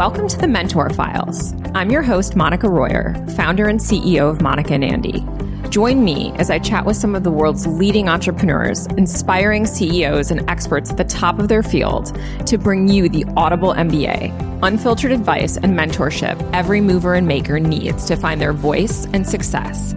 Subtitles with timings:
[0.00, 1.52] Welcome to the Mentor Files.
[1.74, 5.26] I'm your host, Monica Royer, founder and CEO of Monica and Andy.
[5.68, 10.48] Join me as I chat with some of the world's leading entrepreneurs, inspiring CEOs, and
[10.48, 15.58] experts at the top of their field to bring you the Audible MBA, unfiltered advice
[15.58, 19.94] and mentorship every mover and maker needs to find their voice and success.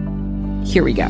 [0.64, 1.08] Here we go.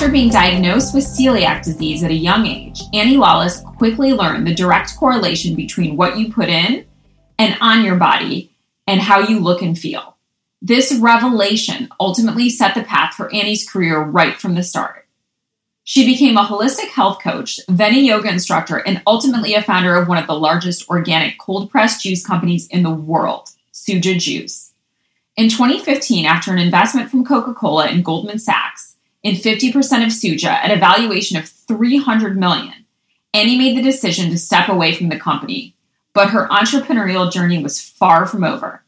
[0.00, 4.54] After being diagnosed with celiac disease at a young age, Annie Lawless quickly learned the
[4.54, 6.86] direct correlation between what you put in
[7.38, 8.50] and on your body
[8.86, 10.16] and how you look and feel.
[10.62, 15.06] This revelation ultimately set the path for Annie's career right from the start.
[15.84, 20.08] She became a holistic health coach, then a yoga instructor, and ultimately a founder of
[20.08, 24.72] one of the largest organic cold pressed juice companies in the world, Suja Juice.
[25.36, 28.89] In 2015, after an investment from Coca Cola and Goldman Sachs,
[29.22, 32.86] in 50% of Suja at a valuation of 300 million.
[33.32, 35.74] Annie made the decision to step away from the company,
[36.14, 38.82] but her entrepreneurial journey was far from over.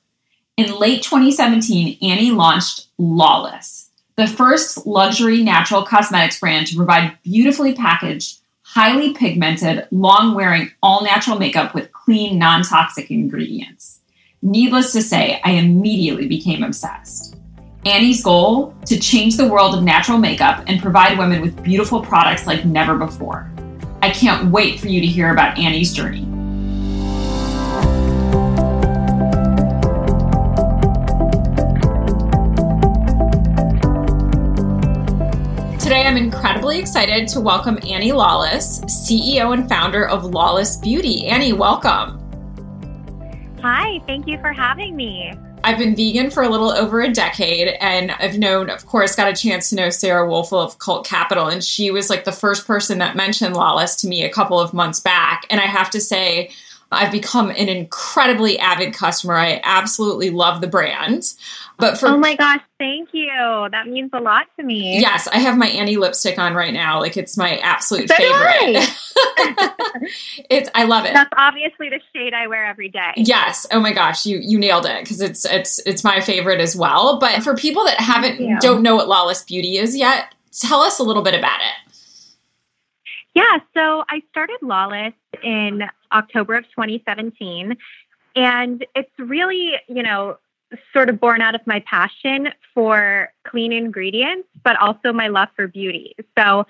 [0.57, 7.75] In late 2017, Annie launched Lawless, the first luxury natural cosmetics brand to provide beautifully
[7.75, 14.01] packaged, highly pigmented, long wearing, all natural makeup with clean, non toxic ingredients.
[14.43, 17.37] Needless to say, I immediately became obsessed.
[17.85, 22.47] Annie's goal to change the world of natural makeup and provide women with beautiful products
[22.47, 23.51] like never before.
[24.03, 26.21] I can't wait for you to hear about Annie's journey.
[35.81, 41.27] Today, I'm incredibly excited to welcome Annie Lawless, CEO and founder of Lawless Beauty.
[41.27, 42.21] Annie, welcome.
[43.61, 45.33] Hi, thank you for having me.
[45.65, 49.31] I've been vegan for a little over a decade, and I've known, of course, got
[49.31, 52.67] a chance to know Sarah Woelfel of Cult Capital, and she was like the first
[52.67, 55.47] person that mentioned Lawless to me a couple of months back.
[55.51, 56.51] And I have to say,
[56.93, 59.35] I've become an incredibly avid customer.
[59.35, 61.35] I absolutely love the brand.
[61.79, 63.29] But for Oh my gosh, thank you.
[63.71, 65.01] That means a lot to me.
[65.01, 67.01] Yes, I have my Annie lipstick on right now.
[67.01, 68.89] Like it's my absolute so favorite.
[70.51, 71.15] it's I love it.
[71.15, 73.13] That's obviously the shade I wear every day.
[73.17, 73.67] Yes.
[73.73, 77.19] Oh my gosh, you you nailed it because it's it's it's my favorite as well.
[77.19, 81.03] But for people that haven't don't know what Lawless Beauty is yet, tell us a
[81.03, 81.93] little bit about it.
[83.35, 85.83] Yeah, so I started Lawless in
[86.13, 87.77] October of 2017.
[88.35, 90.39] And it's really, you know,
[90.93, 95.67] sort of born out of my passion for clean ingredients, but also my love for
[95.69, 96.15] beauty.
[96.39, 96.67] So,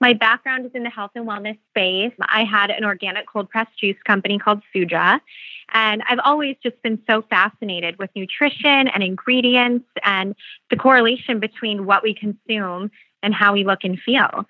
[0.00, 2.12] my background is in the health and wellness space.
[2.20, 5.20] I had an organic cold pressed juice company called Suja.
[5.72, 10.34] And I've always just been so fascinated with nutrition and ingredients and
[10.68, 12.90] the correlation between what we consume
[13.22, 14.46] and how we look and feel.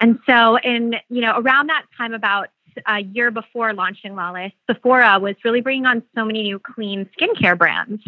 [0.00, 2.48] And so, in you know, around that time, about
[2.86, 7.56] a year before launching Lawless, Sephora was really bringing on so many new clean skincare
[7.56, 8.02] brands.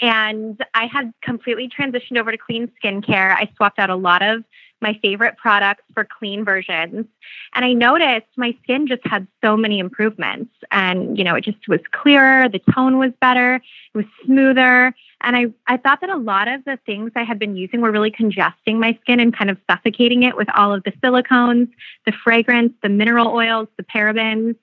[0.00, 3.34] And I had completely transitioned over to clean skincare.
[3.34, 4.44] I swapped out a lot of
[4.82, 7.06] my favorite products for clean versions.
[7.54, 10.52] And I noticed my skin just had so many improvements.
[10.70, 13.62] And, you know, it just was clearer, the tone was better, it
[13.94, 14.94] was smoother.
[15.22, 17.90] And I, I thought that a lot of the things I had been using were
[17.90, 21.68] really congesting my skin and kind of suffocating it with all of the silicones,
[22.04, 24.56] the fragrance, the mineral oils, the parabens.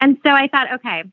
[0.00, 1.04] And so I thought, okay,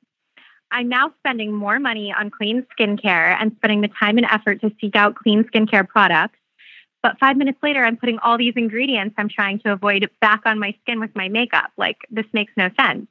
[0.71, 4.71] I'm now spending more money on clean skincare and spending the time and effort to
[4.81, 6.37] seek out clean skincare products.
[7.01, 10.59] But five minutes later, I'm putting all these ingredients I'm trying to avoid back on
[10.59, 11.71] my skin with my makeup.
[11.77, 13.07] Like, this makes no sense.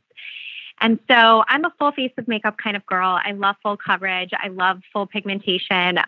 [0.80, 3.18] And so I'm a full face of makeup kind of girl.
[3.24, 4.30] I love full coverage.
[4.32, 5.98] I love full pigmentation.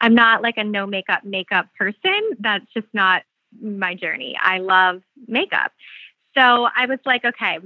[0.00, 2.20] I'm not like a no makeup makeup person.
[2.40, 3.22] That's just not
[3.60, 4.36] my journey.
[4.40, 5.72] I love makeup.
[6.36, 7.58] So I was like, okay,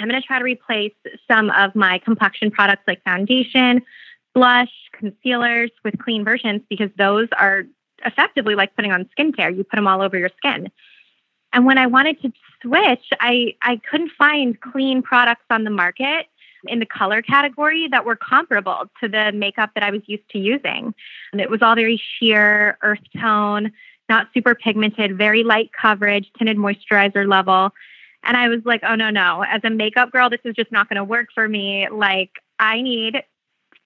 [0.00, 0.94] I'm going to try to replace
[1.30, 3.82] some of my complexion products like foundation,
[4.34, 7.64] blush, concealers with clean versions because those are
[8.04, 9.54] effectively like putting on skincare.
[9.54, 10.70] You put them all over your skin.
[11.52, 16.26] And when I wanted to switch, I, I couldn't find clean products on the market
[16.66, 20.38] in the color category that were comparable to the makeup that I was used to
[20.38, 20.94] using.
[21.32, 23.72] And it was all very sheer, earth tone,
[24.08, 27.70] not super pigmented, very light coverage, tinted moisturizer level.
[28.24, 29.42] And I was like, oh, no, no.
[29.48, 31.88] As a makeup girl, this is just not going to work for me.
[31.88, 33.22] Like, I need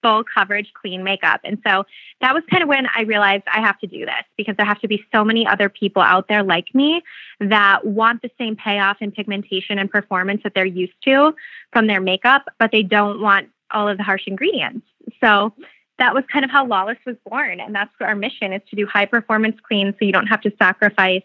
[0.05, 1.41] full coverage, clean makeup.
[1.43, 1.83] And so
[2.21, 4.79] that was kind of when I realized I have to do this because there have
[4.81, 7.01] to be so many other people out there like me
[7.39, 11.33] that want the same payoff in pigmentation and performance that they're used to
[11.73, 14.85] from their makeup, but they don't want all of the harsh ingredients.
[15.19, 15.53] So
[15.97, 17.59] that was kind of how Lawless was born.
[17.59, 20.53] And that's our mission is to do high performance clean so you don't have to
[20.59, 21.23] sacrifice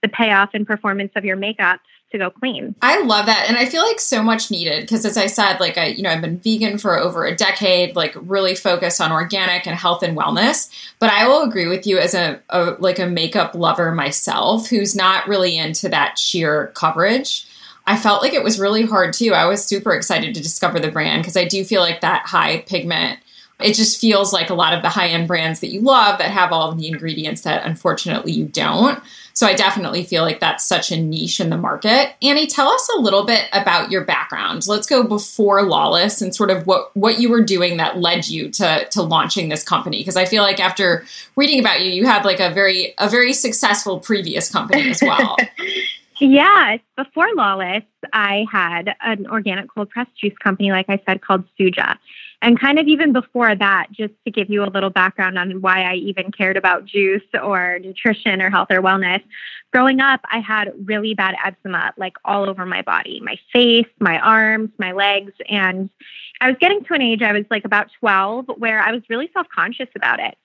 [0.00, 1.80] the payoff and performance of your makeup
[2.12, 2.74] to go clean.
[2.82, 3.46] I love that.
[3.48, 6.10] And I feel like so much needed because as I said, like I, you know,
[6.10, 10.16] I've been vegan for over a decade, like really focused on organic and health and
[10.16, 10.70] wellness.
[10.98, 14.94] But I will agree with you as a, a like a makeup lover myself who's
[14.94, 17.46] not really into that sheer coverage.
[17.88, 19.32] I felt like it was really hard too.
[19.32, 22.58] I was super excited to discover the brand because I do feel like that high
[22.62, 23.20] pigment
[23.60, 26.30] it just feels like a lot of the high end brands that you love that
[26.30, 29.02] have all of the ingredients that unfortunately you don't.
[29.32, 32.14] So I definitely feel like that's such a niche in the market.
[32.22, 34.66] Annie, tell us a little bit about your background.
[34.66, 38.50] Let's go before Lawless and sort of what what you were doing that led you
[38.52, 41.04] to to launching this company because I feel like after
[41.36, 45.36] reading about you, you had like a very a very successful previous company as well.
[46.18, 47.82] Yeah, before Lawless,
[48.12, 51.98] I had an organic cold pressed juice company, like I said, called Suja.
[52.42, 55.82] And kind of even before that, just to give you a little background on why
[55.82, 59.22] I even cared about juice or nutrition or health or wellness,
[59.72, 64.18] growing up, I had really bad eczema, like all over my body, my face, my
[64.18, 65.32] arms, my legs.
[65.48, 65.88] And
[66.40, 69.30] I was getting to an age, I was like about 12, where I was really
[69.32, 70.36] self conscious about it.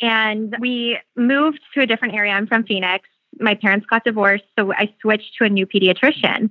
[0.00, 2.32] And we moved to a different area.
[2.32, 3.08] I'm from Phoenix.
[3.38, 6.50] My parents got divorced, so I switched to a new pediatrician.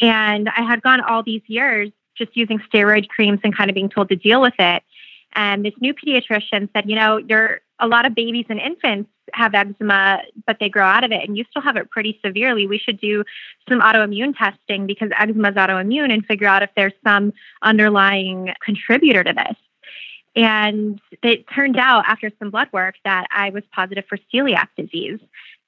[0.00, 3.88] And I had gone all these years just using steroid creams and kind of being
[3.88, 4.82] told to deal with it.
[5.32, 9.54] And this new pediatrician said, you know, there a lot of babies and infants have
[9.54, 12.66] eczema, but they grow out of it, and you still have it pretty severely.
[12.66, 13.24] We should do
[13.68, 19.24] some autoimmune testing because eczema is autoimmune and figure out if there's some underlying contributor
[19.24, 19.56] to this.
[20.36, 25.18] And it turned out after some blood work that I was positive for celiac disease.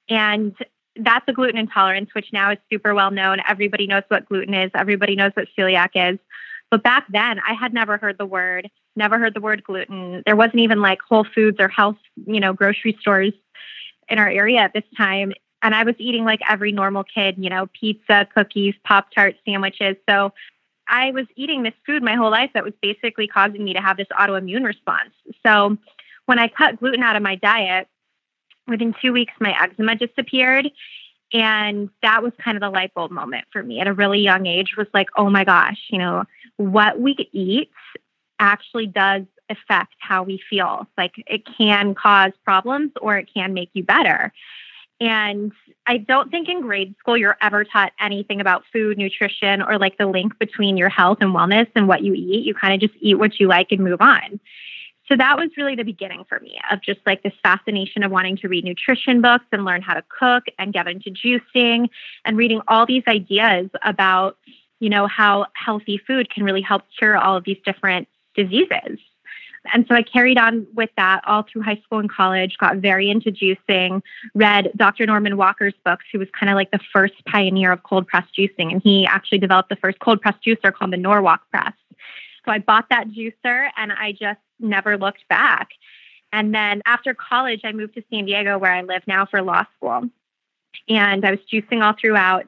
[0.09, 0.55] And
[0.95, 3.39] that's a gluten intolerance, which now is super well known.
[3.47, 6.19] Everybody knows what gluten is, everybody knows what celiac is.
[6.69, 10.23] But back then, I had never heard the word, never heard the word gluten.
[10.25, 13.33] There wasn't even like Whole Foods or health, you know, grocery stores
[14.09, 15.33] in our area at this time.
[15.61, 19.95] And I was eating like every normal kid, you know, pizza, cookies, Pop Tart, sandwiches.
[20.09, 20.33] So
[20.87, 23.97] I was eating this food my whole life that was basically causing me to have
[23.97, 25.13] this autoimmune response.
[25.45, 25.77] So
[26.25, 27.87] when I cut gluten out of my diet,
[28.67, 30.69] within two weeks, my eczema disappeared.
[31.33, 34.45] And that was kind of the light bulb moment for me at a really young
[34.45, 36.25] age was like, oh my gosh, you know,
[36.57, 37.71] what we eat
[38.39, 40.87] actually does affect how we feel.
[40.97, 44.31] Like it can cause problems or it can make you better.
[45.01, 45.51] And
[45.87, 49.97] I don't think in grade school you're ever taught anything about food, nutrition, or like
[49.97, 52.45] the link between your health and wellness and what you eat.
[52.45, 54.39] You kind of just eat what you like and move on
[55.07, 58.37] so that was really the beginning for me of just like this fascination of wanting
[58.37, 61.89] to read nutrition books and learn how to cook and get into juicing
[62.25, 64.37] and reading all these ideas about
[64.79, 68.99] you know how healthy food can really help cure all of these different diseases
[69.71, 73.09] and so I carried on with that all through high school and college, got very
[73.09, 74.01] into juicing,
[74.33, 75.05] read Dr.
[75.05, 78.73] Norman Walker's books, who was kind of like the first pioneer of cold press juicing.
[78.73, 81.73] And he actually developed the first cold press juicer called the Norwalk press.
[82.45, 85.69] So I bought that juicer and I just never looked back.
[86.31, 89.65] And then after college, I moved to San Diego, where I live now for law
[89.77, 90.09] school.
[90.89, 92.47] And I was juicing all throughout.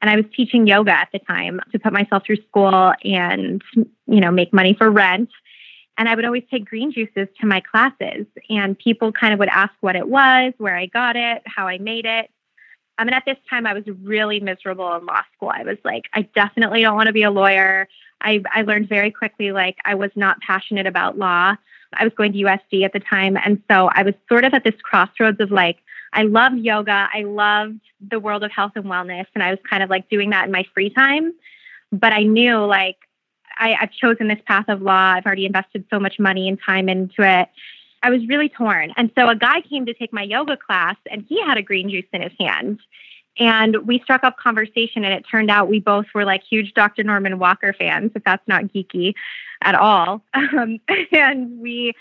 [0.00, 4.20] And I was teaching yoga at the time to put myself through school and, you
[4.20, 5.30] know, make money for rent.
[5.96, 8.26] And I would always take green juices to my classes.
[8.50, 11.78] And people kind of would ask what it was, where I got it, how I
[11.78, 12.30] made it.
[12.98, 15.50] I mean, at this time, I was really miserable in law school.
[15.54, 17.88] I was like, I definitely don't want to be a lawyer.
[18.22, 21.56] I, I learned very quickly, like, I was not passionate about law.
[21.94, 23.36] I was going to USC at the time.
[23.36, 25.78] And so I was sort of at this crossroads of like,
[26.12, 27.08] I love yoga.
[27.12, 29.26] I loved the world of health and wellness.
[29.34, 31.32] And I was kind of like doing that in my free time.
[31.90, 32.96] But I knew like
[33.58, 35.12] I, I've chosen this path of law.
[35.14, 37.48] I've already invested so much money and time into it.
[38.02, 38.92] I was really torn.
[38.96, 41.88] And so a guy came to take my yoga class and he had a green
[41.88, 42.80] juice in his hand.
[43.38, 47.02] And we struck up conversation, and it turned out we both were like huge Dr.
[47.02, 49.14] Norman Walker fans, if that's not geeky
[49.62, 50.22] at all.
[50.34, 50.80] Um,
[51.12, 51.94] and we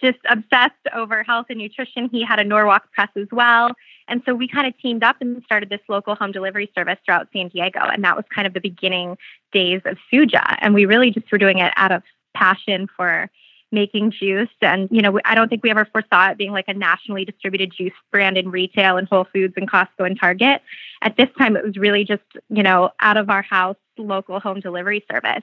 [0.00, 2.08] just obsessed over health and nutrition.
[2.08, 3.72] He had a Norwalk press as well.
[4.08, 7.28] And so we kind of teamed up and started this local home delivery service throughout
[7.32, 7.80] San Diego.
[7.80, 9.16] And that was kind of the beginning
[9.52, 10.56] days of Suja.
[10.60, 12.02] And we really just were doing it out of
[12.34, 13.30] passion for
[13.72, 14.48] making juice.
[14.62, 17.72] And, you know, I don't think we ever foresaw it being like a nationally distributed
[17.76, 20.62] juice brand in retail and Whole Foods and Costco and Target.
[21.02, 24.60] At this time, it was really just, you know, out of our house, local home
[24.60, 25.42] delivery service.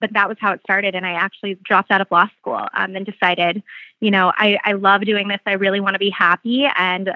[0.00, 0.94] But that was how it started.
[0.94, 3.62] And I actually dropped out of law school um, and decided,
[4.00, 5.40] you know, I, I love doing this.
[5.46, 7.10] I really want to be happy and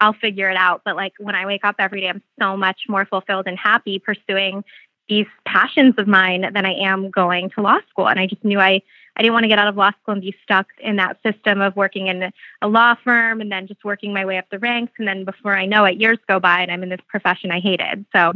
[0.00, 0.80] I'll figure it out.
[0.84, 3.98] But like when I wake up every day, I'm so much more fulfilled and happy
[3.98, 4.64] pursuing
[5.08, 8.08] these passions of mine than I am going to law school.
[8.08, 8.80] And I just knew I
[9.20, 11.60] I didn't want to get out of law school and be stuck in that system
[11.60, 14.94] of working in a law firm and then just working my way up the ranks.
[14.98, 17.60] And then before I know it, years go by and I'm in this profession I
[17.60, 18.06] hated.
[18.14, 18.32] So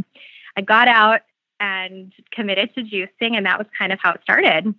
[0.59, 1.23] I got out
[1.59, 4.75] and committed to juicing, and that was kind of how it started.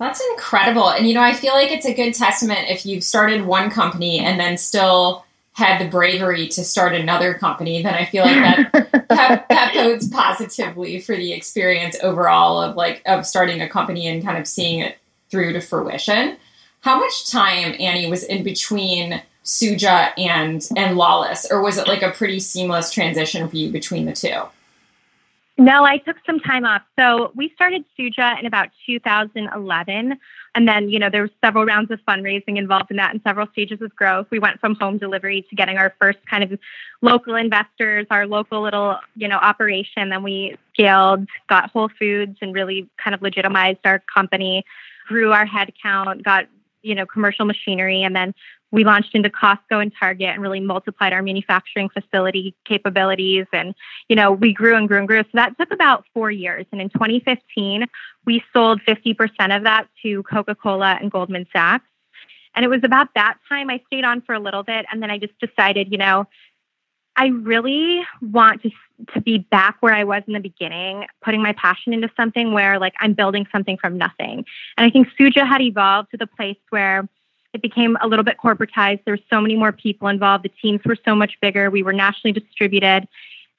[0.00, 0.90] That's incredible.
[0.90, 4.18] And, you know, I feel like it's a good testament if you've started one company
[4.18, 8.72] and then still had the bravery to start another company, then I feel like that,
[9.10, 14.24] that, that bodes positively for the experience overall of like of starting a company and
[14.24, 14.98] kind of seeing it
[15.30, 16.36] through to fruition.
[16.80, 22.02] How much time, Annie, was in between Suja and and Lawless, or was it like
[22.02, 24.42] a pretty seamless transition for you between the two?
[25.58, 26.82] No, I took some time off.
[26.98, 30.18] So we started Suja in about 2011.
[30.54, 33.46] And then, you know, there were several rounds of fundraising involved in that and several
[33.52, 34.26] stages of growth.
[34.30, 36.58] We went from home delivery to getting our first kind of
[37.00, 40.10] local investors, our local little, you know, operation.
[40.10, 44.64] Then we scaled, got Whole Foods and really kind of legitimized our company,
[45.06, 46.46] grew our headcount, got,
[46.82, 48.02] you know, commercial machinery.
[48.02, 48.34] And then
[48.72, 53.46] we launched into Costco and Target and really multiplied our manufacturing facility capabilities.
[53.52, 53.74] And,
[54.08, 55.22] you know, we grew and grew and grew.
[55.22, 56.66] So that took about four years.
[56.72, 57.86] And in 2015,
[58.24, 61.86] we sold 50% of that to Coca Cola and Goldman Sachs.
[62.54, 64.86] And it was about that time I stayed on for a little bit.
[64.90, 66.26] And then I just decided, you know,
[67.16, 68.70] I really want to,
[69.14, 72.78] to be back where I was in the beginning, putting my passion into something where
[72.78, 74.44] like I'm building something from nothing.
[74.76, 77.08] And I think Suja had evolved to the place where
[77.54, 79.04] it became a little bit corporatized.
[79.04, 80.44] There were so many more people involved.
[80.44, 81.70] The teams were so much bigger.
[81.70, 83.08] We were nationally distributed.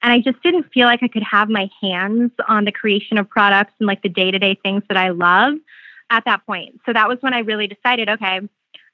[0.04, 3.28] And I just didn't feel like I could have my hands on the creation of
[3.28, 5.56] products and like the day to day things that I love
[6.12, 6.80] at that point.
[6.86, 8.42] So that was when I really decided okay,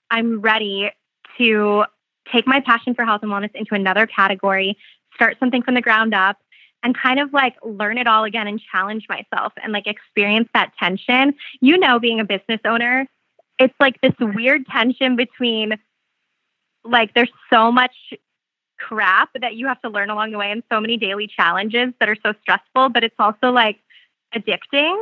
[0.09, 0.91] I'm ready
[1.37, 1.85] to
[2.31, 4.77] take my passion for health and wellness into another category,
[5.15, 6.37] start something from the ground up,
[6.83, 10.71] and kind of like learn it all again and challenge myself and like experience that
[10.79, 11.33] tension.
[11.61, 13.07] You know, being a business owner,
[13.59, 15.73] it's like this weird tension between
[16.83, 17.95] like there's so much
[18.77, 22.09] crap that you have to learn along the way and so many daily challenges that
[22.09, 23.79] are so stressful, but it's also like
[24.35, 25.01] addicting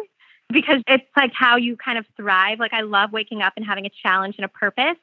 [0.51, 2.59] because it's like how you kind of thrive.
[2.59, 4.97] Like I love waking up and having a challenge and a purpose.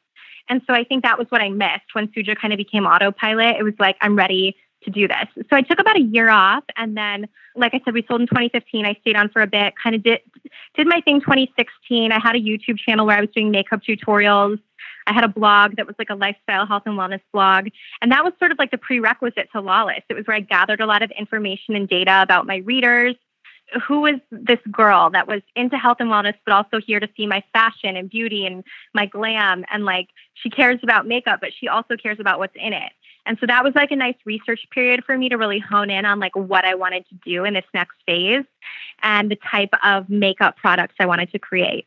[0.48, 3.56] And so I think that was what I missed when Suja kind of became autopilot.
[3.56, 5.26] It was like, I'm ready to do this.
[5.50, 7.26] So I took about a year off and then
[7.56, 8.86] like I said we sold in 2015.
[8.86, 10.20] I stayed on for a bit, kind of did
[10.74, 12.12] did my thing 2016.
[12.12, 14.60] I had a YouTube channel where I was doing makeup tutorials.
[15.06, 17.68] I had a blog that was like a lifestyle health and wellness blog.
[18.02, 20.02] And that was sort of like the prerequisite to Lawless.
[20.08, 23.16] It was where I gathered a lot of information and data about my readers.
[23.86, 27.26] Who was this girl that was into health and wellness, but also here to see
[27.26, 29.64] my fashion and beauty and my glam?
[29.70, 32.92] And like, she cares about makeup, but she also cares about what's in it.
[33.26, 36.06] And so that was like a nice research period for me to really hone in
[36.06, 38.44] on like what I wanted to do in this next phase
[39.02, 41.86] and the type of makeup products I wanted to create.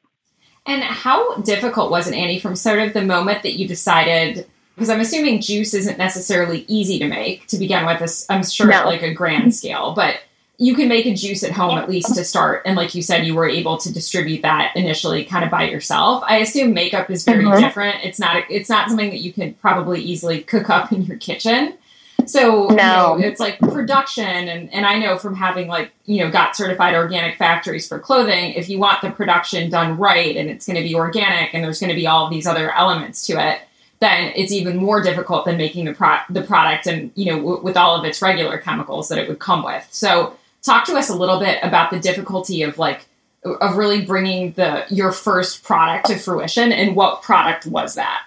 [0.68, 4.48] And how difficult was it, Annie, from sort of the moment that you decided?
[4.76, 8.26] Because I'm assuming juice isn't necessarily easy to make to begin with.
[8.30, 8.86] I'm sure no.
[8.86, 10.18] like a grand scale, but
[10.62, 12.62] you can make a juice at home at least to start.
[12.68, 16.24] And like you said, you were able to distribute that initially kind of by yourself.
[16.28, 17.60] I assume makeup is very mm-hmm.
[17.60, 18.04] different.
[18.04, 21.80] It's not it's not something that you can probably easily cook up in your kitchen.
[22.28, 23.16] So no.
[23.16, 26.56] you know, it's like production and, and I know from having like, you know, got
[26.56, 30.84] certified organic factories for clothing, if you want the production done right and it's gonna
[30.84, 33.62] be organic and there's gonna be all these other elements to it,
[34.00, 37.64] then it's even more difficult than making the pro- the product and you know w-
[37.64, 39.88] with all of its regular chemicals that it would come with.
[39.90, 43.06] So talk to us a little bit about the difficulty of like
[43.44, 48.24] of really bringing the your first product to fruition and what product was that?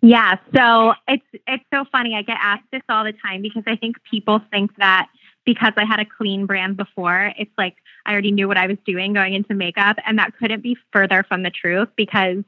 [0.00, 3.76] Yeah so it's it's so funny i get asked this all the time because i
[3.76, 5.08] think people think that
[5.44, 8.78] because i had a clean brand before it's like i already knew what i was
[8.86, 12.42] doing going into makeup and that couldn't be further from the truth because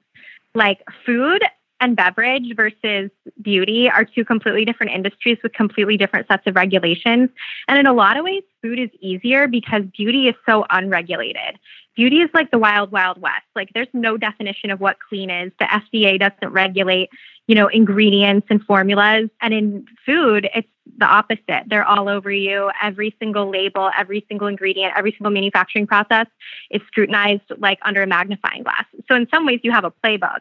[0.55, 1.43] like food
[1.83, 3.11] and beverage versus
[3.43, 7.29] beauty are two completely different industries with completely different sets of regulations.
[7.67, 11.59] And in a lot of ways, food is easier because beauty is so unregulated.
[11.97, 13.45] Beauty is like the wild, wild west.
[13.57, 15.53] Like there's no definition of what clean is.
[15.59, 17.11] The FDA doesn't regulate,
[17.49, 19.29] you know, ingredients and formulas.
[19.41, 21.65] And in food, it's the opposite.
[21.67, 22.71] They're all over you.
[22.81, 26.27] Every single label, every single ingredient, every single manufacturing process
[26.71, 28.85] is scrutinized like under a magnifying glass.
[29.09, 30.41] So in some ways, you have a playbook.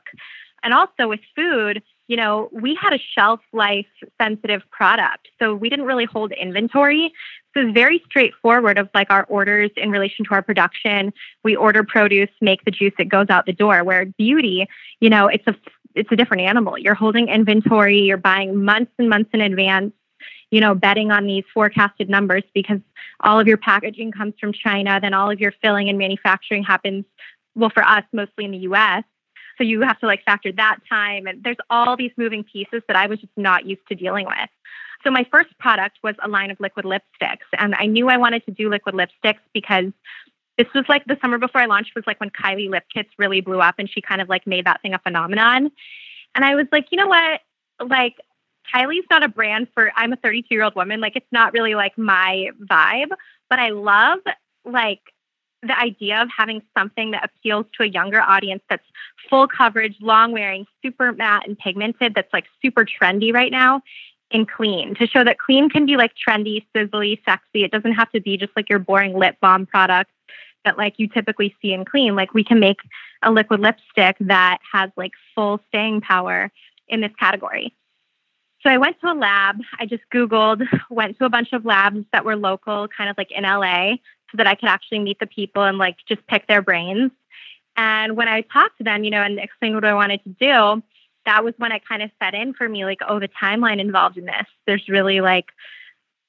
[0.64, 3.86] And also with food, you know, we had a shelf life
[4.22, 5.30] sensitive product.
[5.40, 7.14] So we didn't really hold inventory.
[7.54, 11.14] So it's very straightforward of like our orders in relation to our production.
[11.44, 13.84] We order produce, make the juice, it goes out the door.
[13.84, 14.68] Where beauty,
[15.00, 15.56] you know, it's a
[15.96, 16.78] it's a different animal.
[16.78, 19.94] You're holding inventory, you're buying months and months in advance,
[20.50, 22.80] you know, betting on these forecasted numbers because
[23.22, 27.06] all of your packaging comes from China, then all of your filling and manufacturing happens
[27.56, 29.04] well, for us, mostly in the US.
[29.62, 31.28] So you have to like factor that time.
[31.28, 34.50] And there's all these moving pieces that I was just not used to dealing with.
[35.04, 37.46] So my first product was a line of liquid lipsticks.
[37.60, 39.92] And I knew I wanted to do liquid lipsticks because
[40.58, 43.40] this was like the summer before I launched was like when Kylie Lip Kits really
[43.40, 45.70] blew up and she kind of like made that thing a phenomenon.
[46.34, 47.42] And I was like, you know what?
[47.88, 48.16] Like
[48.74, 51.02] Kylie's not a brand for I'm a 32 year old woman.
[51.02, 53.12] Like it's not really like my vibe,
[53.48, 54.20] but I love
[54.66, 55.02] like
[55.64, 58.86] the idea of having something that appeals to a younger audience that's
[59.30, 63.82] full coverage, long wearing, super matte and pigmented, that's like super trendy right now
[64.32, 67.64] in clean to show that clean can be like trendy, sizzly, sexy.
[67.64, 70.12] It doesn't have to be just like your boring lip balm product
[70.66, 72.16] that like you typically see in clean.
[72.16, 72.80] Like we can make
[73.24, 76.52] a liquid lipstick that has like full staying power
[76.88, 77.74] in this category.
[78.62, 79.58] So I went to a lab.
[79.80, 83.32] I just Googled, went to a bunch of labs that were local, kind of like
[83.32, 83.96] in LA,
[84.32, 87.12] so that I could actually meet the people and like just pick their brains.
[87.78, 90.84] And when I talked to them, you know, and explained what I wanted to do,
[91.26, 94.18] that was when it kind of set in for me, like, oh, the timeline involved
[94.18, 94.48] in this.
[94.66, 95.46] There's really like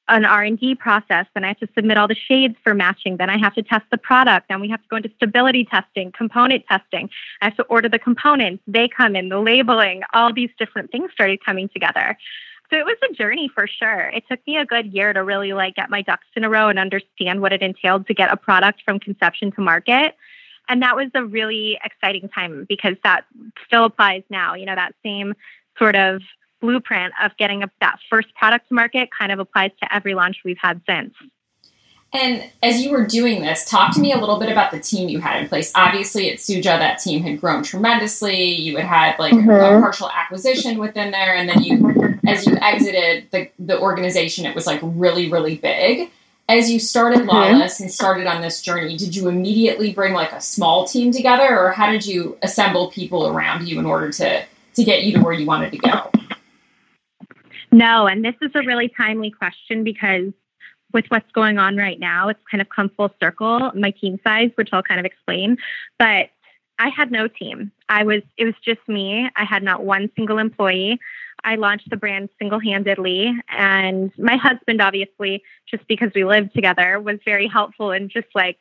[0.09, 1.26] an R&D process.
[1.35, 3.16] Then I have to submit all the shades for matching.
[3.16, 4.49] Then I have to test the product.
[4.49, 7.09] Then we have to go into stability testing, component testing.
[7.40, 8.62] I have to order the components.
[8.66, 12.16] They come in, the labeling, all these different things started coming together.
[12.73, 14.09] So it was a journey for sure.
[14.14, 16.69] It took me a good year to really like get my ducks in a row
[16.69, 20.17] and understand what it entailed to get a product from conception to market.
[20.71, 23.26] And that was a really exciting time because that
[23.67, 24.55] still applies now.
[24.55, 25.35] You know, that same
[25.79, 26.23] sort of
[26.62, 30.38] blueprint of getting a, that first product to market kind of applies to every launch
[30.43, 31.12] we've had since.
[32.14, 35.09] And as you were doing this, talk to me a little bit about the team
[35.09, 35.73] you had in place.
[35.75, 38.52] Obviously, at Suja, that team had grown tremendously.
[38.52, 39.49] You had had like mm-hmm.
[39.49, 44.54] a partial acquisition within there, and then you, as you exited the the organization, it
[44.54, 46.11] was like really, really big.
[46.50, 47.28] As you started mm-hmm.
[47.28, 51.59] Lawless and started on this journey, did you immediately bring like a small team together,
[51.59, 55.25] or how did you assemble people around you in order to to get you to
[55.25, 56.11] where you wanted to go?
[57.71, 60.34] No, and this is a really timely question because
[60.93, 63.71] with what's going on right now, it's kind of come full circle.
[63.75, 65.57] My team size, which I'll kind of explain,
[65.99, 66.31] but
[66.78, 67.71] I had no team.
[67.89, 69.28] I was it was just me.
[69.37, 70.99] I had not one single employee.
[71.45, 77.19] I launched the brand single-handedly and my husband obviously just because we lived together was
[77.25, 78.59] very helpful in just like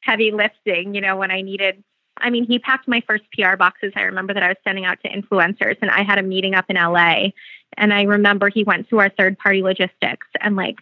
[0.00, 1.82] heavy lifting, you know, when I needed
[2.18, 3.92] I mean, he packed my first PR boxes.
[3.94, 6.64] I remember that I was sending out to influencers and I had a meeting up
[6.68, 7.28] in LA.
[7.76, 10.76] And I remember he went to our third party logistics and like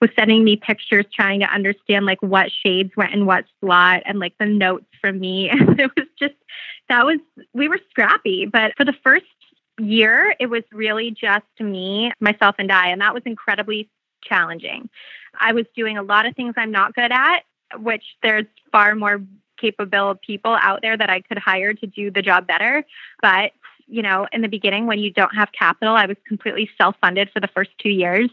[0.00, 4.18] was sending me pictures trying to understand like what shades went in what slot and
[4.18, 5.50] like the notes from me.
[5.60, 6.34] And it was just,
[6.88, 7.18] that was,
[7.52, 8.46] we were scrappy.
[8.46, 9.26] But for the first
[9.78, 12.88] year, it was really just me, myself, and I.
[12.88, 13.88] And that was incredibly
[14.22, 14.88] challenging.
[15.38, 17.40] I was doing a lot of things I'm not good at,
[17.76, 19.20] which there's far more
[19.58, 22.84] capable people out there that I could hire to do the job better.
[23.20, 23.52] But,
[23.90, 27.30] you know, in the beginning, when you don't have capital, I was completely self funded
[27.30, 28.30] for the first two years.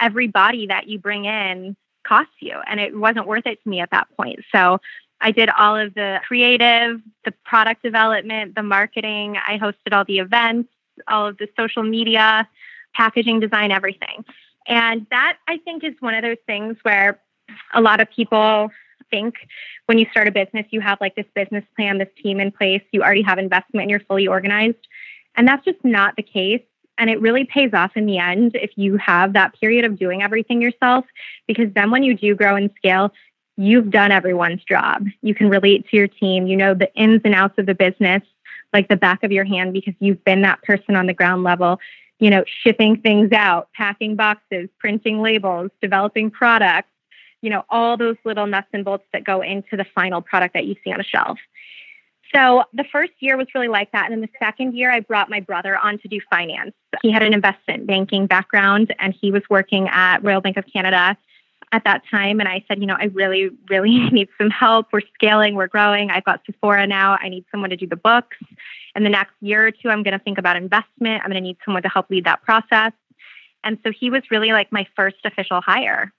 [0.00, 3.80] Every body that you bring in costs you, and it wasn't worth it to me
[3.80, 4.40] at that point.
[4.54, 4.80] So,
[5.20, 9.36] I did all of the creative, the product development, the marketing.
[9.36, 10.70] I hosted all the events,
[11.08, 12.48] all of the social media,
[12.94, 14.24] packaging design, everything.
[14.66, 17.20] And that I think is one of those things where
[17.74, 18.70] a lot of people
[19.10, 19.34] think
[19.86, 22.82] when you start a business, you have like this business plan, this team in place,
[22.92, 24.86] you already have investment, and you're fully organized.
[25.36, 26.62] And that's just not the case.
[26.98, 30.22] And it really pays off in the end if you have that period of doing
[30.22, 31.04] everything yourself,
[31.46, 33.12] because then when you do grow and scale,
[33.56, 35.06] you've done everyone's job.
[35.22, 36.46] You can relate to your team.
[36.46, 38.22] You know the ins and outs of the business
[38.72, 41.80] like the back of your hand because you've been that person on the ground level,
[42.18, 46.88] you know, shipping things out, packing boxes, printing labels, developing products,
[47.40, 50.64] you know, all those little nuts and bolts that go into the final product that
[50.66, 51.38] you see on a shelf.
[52.34, 54.04] So the first year was really like that.
[54.04, 56.72] And then the second year, I brought my brother on to do finance.
[57.02, 61.16] He had an investment banking background and he was working at Royal Bank of Canada
[61.72, 62.40] at that time.
[62.40, 64.88] And I said, you know, I really, really need some help.
[64.92, 66.10] We're scaling, we're growing.
[66.10, 67.16] I've got Sephora now.
[67.20, 68.36] I need someone to do the books.
[68.94, 71.22] And the next year or two, I'm going to think about investment.
[71.22, 72.92] I'm going to need someone to help lead that process.
[73.64, 76.12] And so he was really like my first official hire.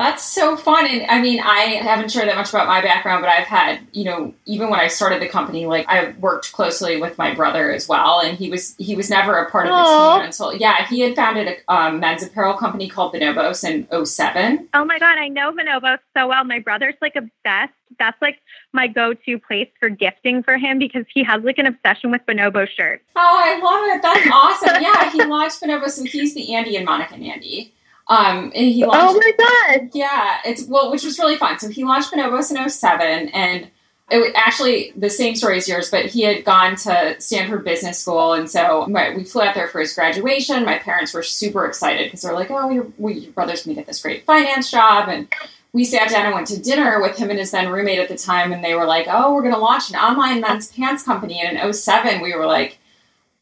[0.00, 0.86] That's so fun.
[0.86, 4.04] And I mean, I haven't shared that much about my background, but I've had, you
[4.04, 7.86] know, even when I started the company, like I worked closely with my brother as
[7.86, 8.20] well.
[8.20, 11.14] And he was, he was never a part of the team until, yeah, he had
[11.14, 14.70] founded a um, men's apparel company called Bonobos in 07.
[14.72, 15.18] Oh my God.
[15.18, 16.44] I know Bonobos so well.
[16.44, 17.74] My brother's like obsessed.
[17.98, 18.38] That's like
[18.72, 22.66] my go-to place for gifting for him because he has like an obsession with Bonobo
[22.66, 23.04] shirts.
[23.16, 24.00] Oh, I love it.
[24.00, 24.82] That's awesome.
[24.82, 25.10] yeah.
[25.10, 25.90] He launched Bonobos.
[25.90, 27.74] So he's the Andy and Monica and Andy.
[28.10, 29.14] Um, and he launched.
[29.14, 29.90] Oh my god!
[29.94, 31.58] Yeah, it's well, which was really fun.
[31.60, 33.68] So he launched Bonobos in 07, and
[34.10, 38.00] It, was actually, the same story as yours, but he had gone to Stanford Business
[38.00, 40.64] School, and so my, we flew out there for his graduation.
[40.64, 43.86] My parents were super excited because they're like, "Oh, your, your brother's going to get
[43.86, 45.32] this great finance job," and
[45.72, 48.18] we sat down and went to dinner with him and his then roommate at the
[48.18, 51.40] time, and they were like, "Oh, we're going to launch an online men's pants company."
[51.40, 52.78] And in 07, we were like,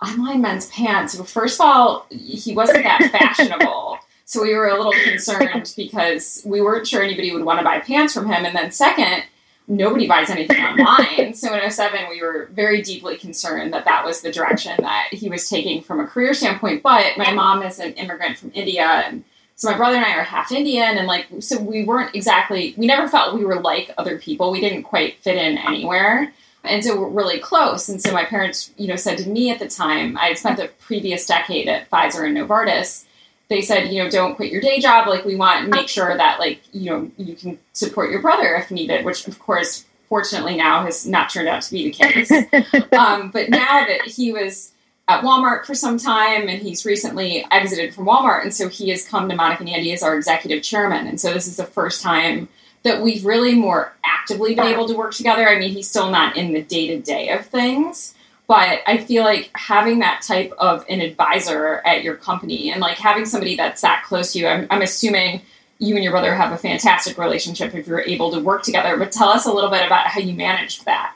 [0.04, 3.98] "Online men's pants." Well, first of all, he wasn't that fashionable.
[4.28, 7.80] So we were a little concerned because we weren't sure anybody would want to buy
[7.80, 8.44] pants from him.
[8.44, 9.24] And then second,
[9.66, 11.32] nobody buys anything online.
[11.32, 15.30] So in 07, we were very deeply concerned that that was the direction that he
[15.30, 16.82] was taking from a career standpoint.
[16.82, 19.24] But my mom is an immigrant from India and
[19.56, 22.86] so my brother and I are half Indian, and like, so we weren't exactly, we
[22.86, 24.52] never felt we were like other people.
[24.52, 26.32] We didn't quite fit in anywhere.
[26.62, 27.88] And so we're really close.
[27.88, 30.58] And so my parents, you know, said to me at the time, I had spent
[30.58, 33.04] the previous decade at Pfizer and Novartis.
[33.48, 35.08] They said, you know, don't quit your day job.
[35.08, 38.54] Like, we want to make sure that, like, you know, you can support your brother
[38.56, 42.30] if needed, which, of course, fortunately now has not turned out to be the case.
[42.92, 44.72] um, but now that he was,
[45.08, 48.42] at Walmart for some time, and he's recently exited from Walmart.
[48.42, 51.06] And so he has come to Monica and Andy as our executive chairman.
[51.06, 52.48] And so this is the first time
[52.82, 55.48] that we've really more actively been able to work together.
[55.48, 58.14] I mean, he's still not in the day to day of things,
[58.48, 62.96] but I feel like having that type of an advisor at your company and like
[62.96, 65.42] having somebody that's that close to you, I'm, I'm assuming
[65.78, 68.96] you and your brother have a fantastic relationship if you're able to work together.
[68.96, 71.14] But tell us a little bit about how you managed that.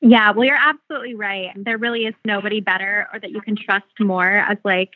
[0.00, 1.50] Yeah, well, you're absolutely right.
[1.54, 4.90] There really is nobody better or that you can trust more as like,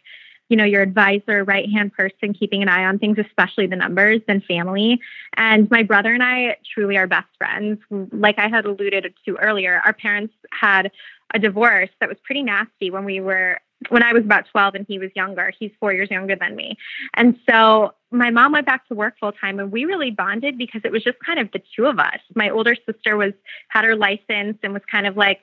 [0.54, 4.20] you know, your advisor, right hand person, keeping an eye on things, especially the numbers
[4.28, 5.00] than family.
[5.36, 7.80] And my brother and I truly are best friends.
[8.12, 10.92] Like I had alluded to earlier, our parents had
[11.34, 14.86] a divorce that was pretty nasty when we were when I was about 12 and
[14.88, 15.52] he was younger.
[15.58, 16.78] He's four years younger than me.
[17.14, 20.82] And so my mom went back to work full time and we really bonded because
[20.84, 22.20] it was just kind of the two of us.
[22.36, 23.32] My older sister was
[23.70, 25.40] had her license and was kind of like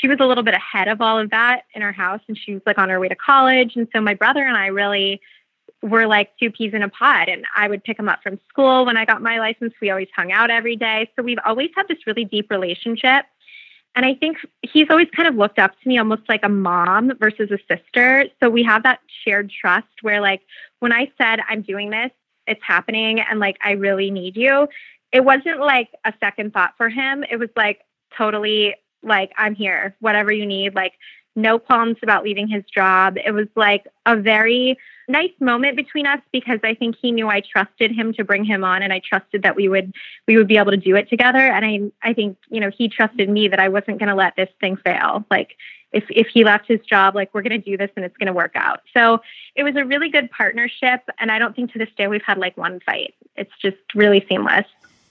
[0.00, 2.52] she was a little bit ahead of all of that in our house and she
[2.54, 3.76] was like on her way to college.
[3.76, 5.20] And so my brother and I really
[5.82, 7.28] were like two peas in a pod.
[7.28, 9.72] And I would pick him up from school when I got my license.
[9.80, 11.10] We always hung out every day.
[11.16, 13.24] So we've always had this really deep relationship.
[13.94, 17.12] And I think he's always kind of looked up to me almost like a mom
[17.18, 18.26] versus a sister.
[18.42, 20.42] So we have that shared trust where, like,
[20.80, 22.10] when I said, I'm doing this,
[22.46, 24.68] it's happening, and like, I really need you,
[25.12, 27.24] it wasn't like a second thought for him.
[27.30, 27.80] It was like
[28.16, 30.74] totally like, I'm here, whatever you need.
[30.74, 30.94] Like,
[31.36, 33.18] no qualms about leaving his job.
[33.22, 37.40] It was like a very nice moment between us because I think he knew I
[37.40, 39.94] trusted him to bring him on and I trusted that we would
[40.26, 42.88] we would be able to do it together and I I think you know he
[42.88, 45.56] trusted me that I wasn't going to let this thing fail like
[45.92, 48.26] if if he left his job like we're going to do this and it's going
[48.26, 48.80] to work out.
[48.96, 49.20] So
[49.54, 52.38] it was a really good partnership and I don't think to this day we've had
[52.38, 53.14] like one fight.
[53.36, 54.66] It's just really seamless.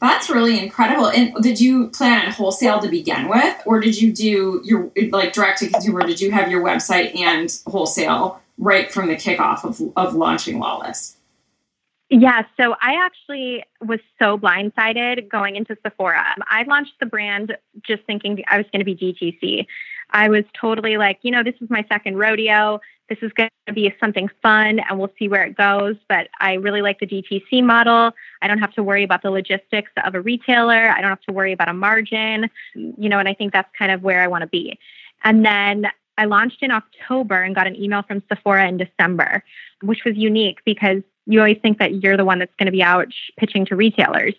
[0.06, 1.08] That's really incredible.
[1.08, 5.34] And did you plan on wholesale to begin with, or did you do your like
[5.34, 6.02] direct to consumer?
[6.02, 11.18] Did you have your website and wholesale right from the kickoff of, of launching Lawless?
[12.10, 16.36] Yeah, so I actually was so blindsided going into Sephora.
[16.50, 19.66] I launched the brand just thinking I was going to be DTC.
[20.12, 22.80] I was totally like, you know, this is my second rodeo.
[23.10, 25.96] This is going to be something fun and we'll see where it goes.
[26.10, 28.12] But I really like the DTC model.
[28.42, 30.90] I don't have to worry about the logistics of a retailer.
[30.90, 33.92] I don't have to worry about a margin, you know, and I think that's kind
[33.92, 34.80] of where I want to be.
[35.24, 35.88] And then
[36.18, 39.44] I launched in October and got an email from Sephora in December,
[39.82, 42.84] which was unique because you always think that you're the one that's going to be
[42.84, 44.34] out pitching to retailers.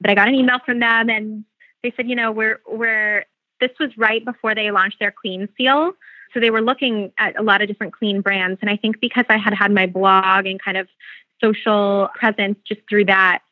[0.00, 1.44] But I got an email from them and
[1.82, 3.24] they said, you know, we're we're
[3.60, 5.92] this was right before they launched their clean seal.
[6.32, 8.58] So they were looking at a lot of different clean brands.
[8.60, 10.88] And I think because I had had my blog and kind of
[11.42, 13.42] social presence just through that,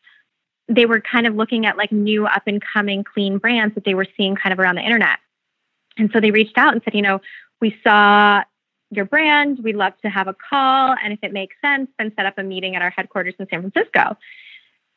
[0.68, 3.94] they were kind of looking at like new up and coming clean brands that they
[3.94, 5.18] were seeing kind of around the internet.
[5.98, 7.20] And so they reached out and said, you know,
[7.60, 8.42] we saw
[8.90, 9.58] your brand.
[9.62, 10.94] We'd love to have a call.
[11.02, 13.60] And if it makes sense, then set up a meeting at our headquarters in San
[13.60, 14.16] Francisco.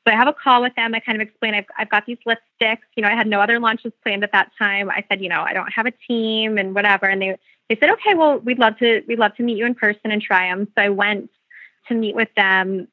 [0.06, 0.94] So I have a call with them.
[0.94, 2.80] I kind of explain I've, I've got these lipsticks.
[2.96, 4.90] You know, I had no other launches planned at that time.
[4.90, 7.06] I said, you know, I don't have a team and whatever.
[7.06, 7.38] And they,
[7.70, 10.22] they said, okay, well, we'd love to, we'd love to meet you in person and
[10.22, 10.68] try them.
[10.76, 11.30] So I went
[11.88, 12.88] to meet with them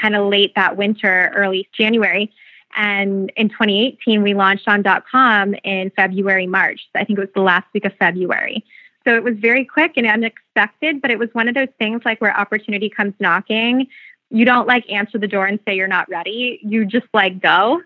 [0.00, 2.32] kind of late that winter, early January.
[2.76, 6.80] And in 2018, we launched on .com in February, March.
[6.94, 8.64] I think it was the last week of February.
[9.06, 12.20] So it was very quick and unexpected, but it was one of those things like
[12.20, 13.86] where opportunity comes knocking.
[14.30, 16.58] You don't like answer the door and say you're not ready.
[16.62, 17.80] You just like go.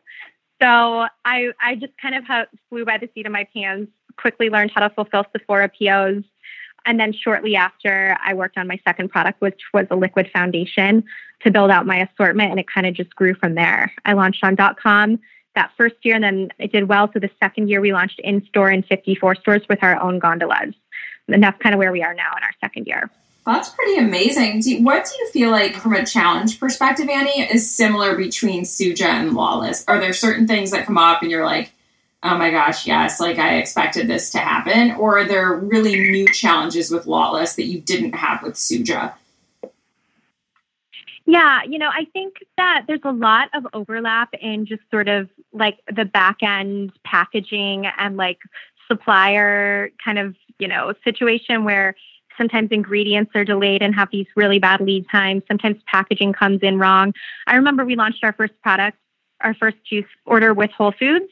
[0.63, 4.71] So I I just kind of flew by the seat of my pants, quickly learned
[4.75, 6.23] how to fulfill Sephora POs.
[6.87, 11.05] And then shortly after, I worked on my second product, which was a liquid foundation
[11.43, 12.51] to build out my assortment.
[12.51, 13.93] And it kind of just grew from there.
[14.05, 15.19] I launched on .com
[15.55, 17.11] that first year, and then it did well.
[17.13, 20.75] So the second year, we launched in store in 54 stores with our own gondolas.
[21.29, 23.11] And that's kind of where we are now in our second year.
[23.47, 24.61] That's pretty amazing.
[24.61, 28.63] Do you, what do you feel like from a challenge perspective, Annie, is similar between
[28.65, 29.85] Suja and Lawless?
[29.89, 31.73] Are there certain things that come up and you're like,
[32.23, 34.93] oh my gosh, yes, like I expected this to happen?
[34.93, 39.15] Or are there really new challenges with Lawless that you didn't have with Suja?
[41.27, 45.29] Yeah, you know, I think that there's a lot of overlap in just sort of
[45.53, 48.39] like the back end packaging and like
[48.89, 51.95] supplier kind of, you know, situation where
[52.37, 55.43] sometimes ingredients are delayed and have these really bad lead times.
[55.47, 57.13] Sometimes packaging comes in wrong.
[57.47, 58.97] I remember we launched our first product,
[59.41, 61.31] our first juice order with Whole Foods.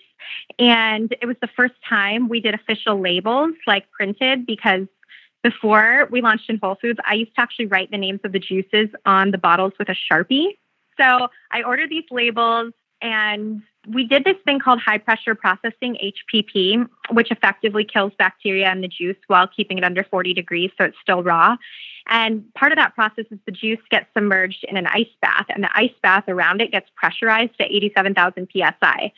[0.59, 4.87] And it was the first time we did official labels like printed because
[5.43, 8.39] before we launched in Whole Foods, I used to actually write the names of the
[8.39, 10.59] juices on the bottles with a Sharpie.
[11.01, 16.89] So I ordered these labels and we did this thing called high pressure processing, HPP,
[17.13, 20.97] which effectively kills bacteria in the juice while keeping it under 40 degrees so it's
[21.01, 21.57] still raw.
[22.09, 25.63] And part of that process is the juice gets submerged in an ice bath, and
[25.63, 29.13] the ice bath around it gets pressurized to 87,000 psi.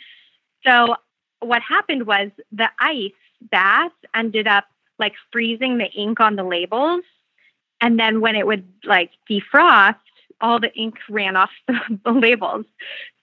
[0.67, 0.97] So,
[1.41, 3.13] what happened was the ice
[3.51, 4.67] bath ended up
[4.99, 7.03] like freezing the ink on the labels.
[7.81, 9.97] And then when it would like defrost,
[10.41, 11.51] all the ink ran off
[12.05, 12.67] the, labels.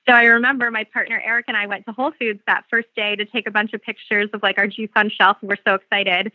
[0.07, 3.15] So I remember my partner Eric and I went to Whole Foods that first day
[3.15, 5.37] to take a bunch of pictures of like our juice on shelf.
[5.41, 6.31] We're so excited.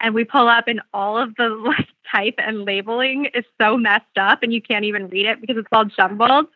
[0.00, 4.18] And we pull up and all of the like type and labeling is so messed
[4.18, 6.46] up and you can't even read it because it's all jumbled.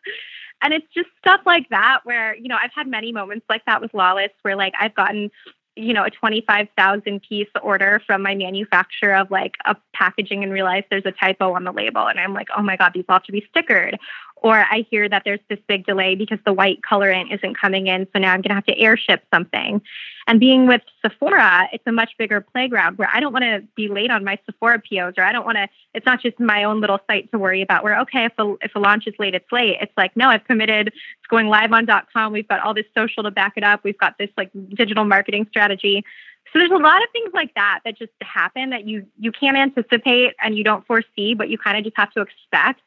[0.61, 3.81] And it's just stuff like that where, you know, I've had many moments like that
[3.81, 5.31] with Lawless where like I've gotten
[5.75, 10.83] you know, a 25,000 piece order from my manufacturer of like a packaging and realize
[10.89, 12.07] there's a typo on the label.
[12.07, 13.95] And I'm like, oh my God, these all have to be stickered.
[14.41, 18.07] Or I hear that there's this big delay because the white colorant isn't coming in.
[18.11, 19.81] So now I'm going to have to airship something.
[20.27, 23.87] And being with Sephora, it's a much bigger playground where I don't want to be
[23.87, 26.81] late on my Sephora POs or I don't want to, it's not just my own
[26.81, 29.51] little site to worry about where, okay, if a, if a launch is late, it's
[29.51, 29.77] late.
[29.79, 30.87] It's like, no, I've committed.
[30.87, 32.33] It's going live on .com.
[32.33, 33.83] We've got all this social to back it up.
[33.83, 36.03] We've got this like digital marketing strategy.
[36.51, 39.55] So there's a lot of things like that that just happen that you you can't
[39.55, 42.81] anticipate and you don't foresee, but you kind of just have to expect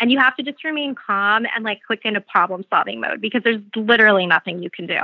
[0.00, 3.42] and you have to just remain calm and like click into problem solving mode because
[3.42, 4.98] there's literally nothing you can do.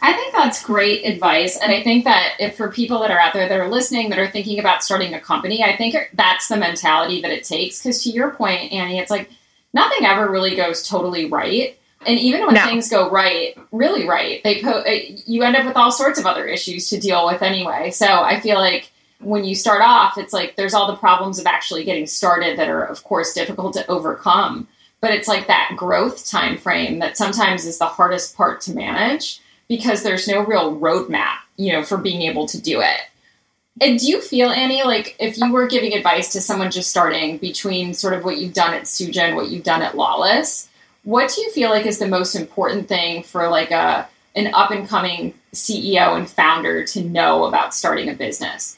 [0.00, 1.58] I think that's great advice.
[1.60, 4.18] And I think that if for people that are out there that are listening, that
[4.18, 7.82] are thinking about starting a company, I think that's the mentality that it takes.
[7.82, 9.30] Because to your point, Annie, it's like
[9.72, 11.76] nothing ever really goes totally right.
[12.06, 12.64] And even when no.
[12.64, 16.26] things go right, really right, they po- uh, you end up with all sorts of
[16.26, 17.90] other issues to deal with anyway.
[17.90, 21.46] So I feel like when you start off, it's like there's all the problems of
[21.46, 24.68] actually getting started that are, of course, difficult to overcome.
[25.00, 29.40] But it's like that growth time frame that sometimes is the hardest part to manage
[29.68, 33.00] because there's no real roadmap, you know, for being able to do it.
[33.80, 37.38] And do you feel, Annie, like if you were giving advice to someone just starting
[37.38, 40.68] between sort of what you've done at Suja and what you've done at Lawless,
[41.04, 44.70] what do you feel like is the most important thing for like a an up
[44.70, 48.77] and coming CEO and founder to know about starting a business?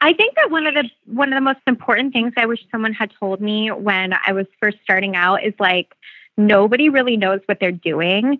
[0.00, 2.92] I think that one of the one of the most important things I wish someone
[2.92, 5.94] had told me when I was first starting out is like
[6.36, 8.38] nobody really knows what they're doing.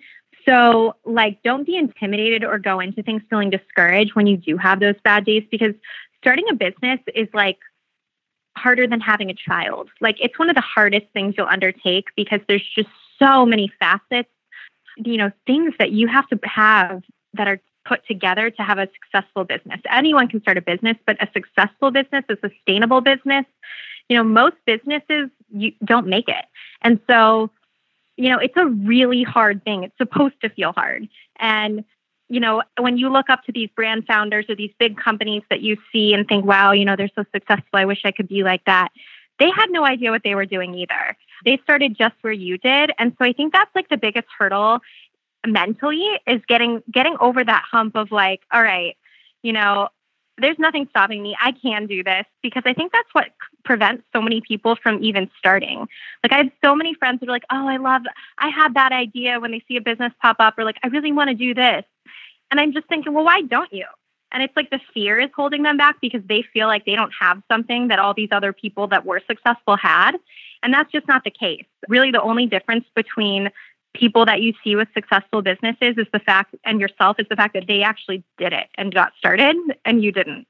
[0.48, 4.80] So, like, don't be intimidated or go into things feeling discouraged when you do have
[4.80, 5.74] those bad days because
[6.18, 7.58] starting a business is like
[8.56, 9.90] harder than having a child.
[10.00, 14.30] Like, it's one of the hardest things you'll undertake because there's just so many facets,
[14.96, 17.02] you know, things that you have to have
[17.34, 19.80] that are put together to have a successful business.
[19.90, 23.44] Anyone can start a business, but a successful business, a sustainable business,
[24.08, 26.44] you know, most businesses you don't make it.
[26.82, 27.50] And so,
[28.16, 29.84] you know, it's a really hard thing.
[29.84, 31.08] It's supposed to feel hard.
[31.38, 31.84] And
[32.30, 35.62] you know, when you look up to these brand founders or these big companies that
[35.62, 37.66] you see and think, wow, you know, they're so successful.
[37.72, 38.90] I wish I could be like that.
[39.40, 41.16] They had no idea what they were doing either.
[41.44, 42.92] They started just where you did.
[42.98, 44.78] And so I think that's like the biggest hurdle
[45.46, 48.96] mentally is getting getting over that hump of like all right
[49.42, 49.88] you know
[50.38, 53.28] there's nothing stopping me i can do this because i think that's what
[53.64, 55.86] prevents so many people from even starting
[56.22, 58.02] like i have so many friends that are like oh i love
[58.38, 61.12] i had that idea when they see a business pop up or like i really
[61.12, 61.84] want to do this
[62.50, 63.86] and i'm just thinking well why don't you
[64.32, 67.12] and it's like the fear is holding them back because they feel like they don't
[67.18, 70.12] have something that all these other people that were successful had.
[70.62, 71.64] And that's just not the case.
[71.88, 73.50] Really, the only difference between
[73.94, 77.54] people that you see with successful businesses is the fact, and yourself is the fact
[77.54, 80.46] that they actually did it and got started and you didn't.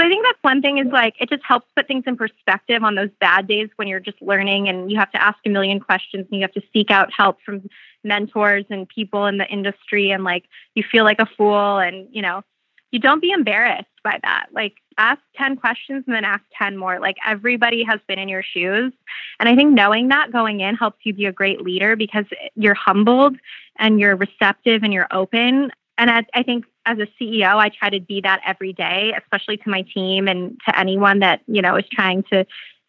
[0.00, 2.84] So I think that's one thing is like it just helps put things in perspective
[2.84, 5.80] on those bad days when you're just learning and you have to ask a million
[5.80, 7.68] questions and you have to seek out help from
[8.04, 10.44] mentors and people in the industry and like
[10.76, 12.42] you feel like a fool and you know
[12.90, 14.46] you don't be embarrassed by that.
[14.52, 16.98] Like ask 10 questions and then ask 10 more.
[16.98, 18.92] Like everybody has been in your shoes.
[19.38, 22.24] And I think knowing that going in helps you be a great leader because
[22.54, 23.36] you're humbled
[23.78, 25.70] and you're receptive and you're open.
[25.98, 29.58] And I, I think as a CEO, I try to be that every day, especially
[29.58, 32.46] to my team and to anyone that, you know, is trying to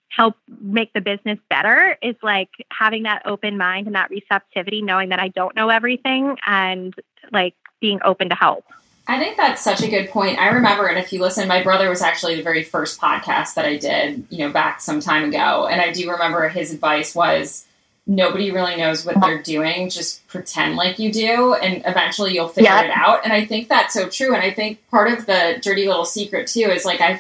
[0.09, 5.09] help make the business better is like having that open mind and that receptivity, knowing
[5.09, 6.93] that I don't know everything and
[7.31, 8.65] like being open to help.
[9.09, 10.37] I think that's such a good point.
[10.37, 13.65] I remember, and if you listen, my brother was actually the very first podcast that
[13.65, 15.65] I did, you know, back some time ago.
[15.65, 17.65] And I do remember his advice was
[18.05, 19.89] nobody really knows what they're doing.
[19.89, 23.23] Just pretend like you do, and eventually you'll figure it out.
[23.23, 24.35] And I think that's so true.
[24.35, 27.19] And I think part of the dirty little secret too is like I,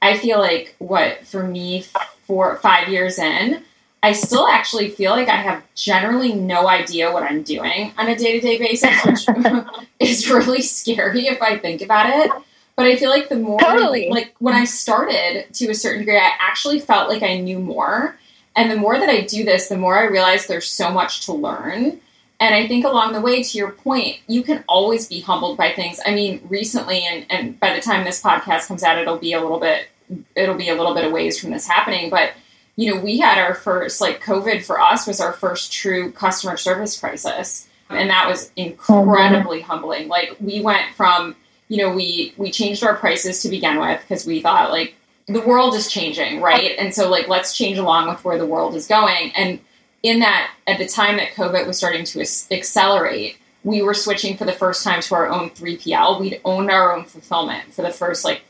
[0.00, 1.84] I feel like what for me,
[2.28, 3.64] four five years in,
[4.04, 8.14] I still actually feel like I have generally no idea what I'm doing on a
[8.14, 9.26] day to day basis, which
[9.98, 12.30] is really scary if I think about it.
[12.76, 14.10] But I feel like the more, totally.
[14.10, 18.18] like when I started to a certain degree, I actually felt like I knew more.
[18.54, 21.32] And the more that I do this, the more I realize there's so much to
[21.32, 21.98] learn.
[22.40, 25.72] And I think along the way, to your point, you can always be humbled by
[25.72, 25.98] things.
[26.04, 29.40] I mean, recently, and, and by the time this podcast comes out, it'll be a
[29.40, 29.88] little bit,
[30.36, 32.10] it'll be a little bit of ways from this happening.
[32.10, 32.34] But
[32.76, 36.56] you know, we had our first, like, COVID for us was our first true customer
[36.56, 37.68] service crisis.
[37.90, 39.66] And that was incredibly mm-hmm.
[39.66, 40.08] humbling.
[40.08, 41.36] Like, we went from,
[41.68, 44.94] you know, we, we changed our prices to begin with because we thought, like,
[45.26, 46.72] the world is changing, right?
[46.78, 49.32] And so, like, let's change along with where the world is going.
[49.36, 49.60] And
[50.02, 54.44] in that, at the time that COVID was starting to accelerate, we were switching for
[54.44, 56.20] the first time to our own 3PL.
[56.20, 58.42] We'd owned our own fulfillment for the first, like,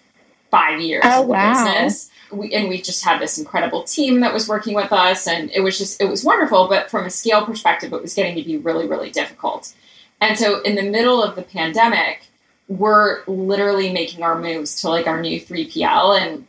[0.51, 1.53] five years oh, of the wow.
[1.53, 5.51] business we, and we just had this incredible team that was working with us and
[5.51, 8.43] it was just it was wonderful but from a scale perspective it was getting to
[8.43, 9.75] be really really difficult.
[10.21, 12.27] And so in the middle of the pandemic
[12.69, 16.47] we're literally making our moves to like our new 3pl and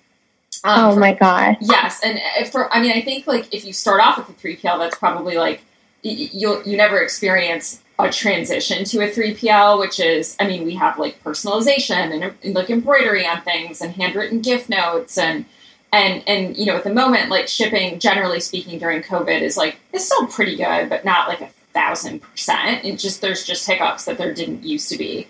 [0.64, 2.18] um, oh for, my god yes and
[2.48, 5.36] for i mean i think like if you start off with a 3pl that's probably
[5.36, 5.60] like
[6.04, 11.00] you'll you never experience a transition to a 3PL, which is, I mean, we have
[11.00, 15.46] like personalization and, and, like embroidery on things and handwritten gift notes and
[15.92, 19.78] and and you know at the moment like shipping generally speaking during covid is like
[19.94, 22.84] is still pretty good but not like a thousand percent.
[22.84, 25.28] It just there's just hiccups that there didn't used to be.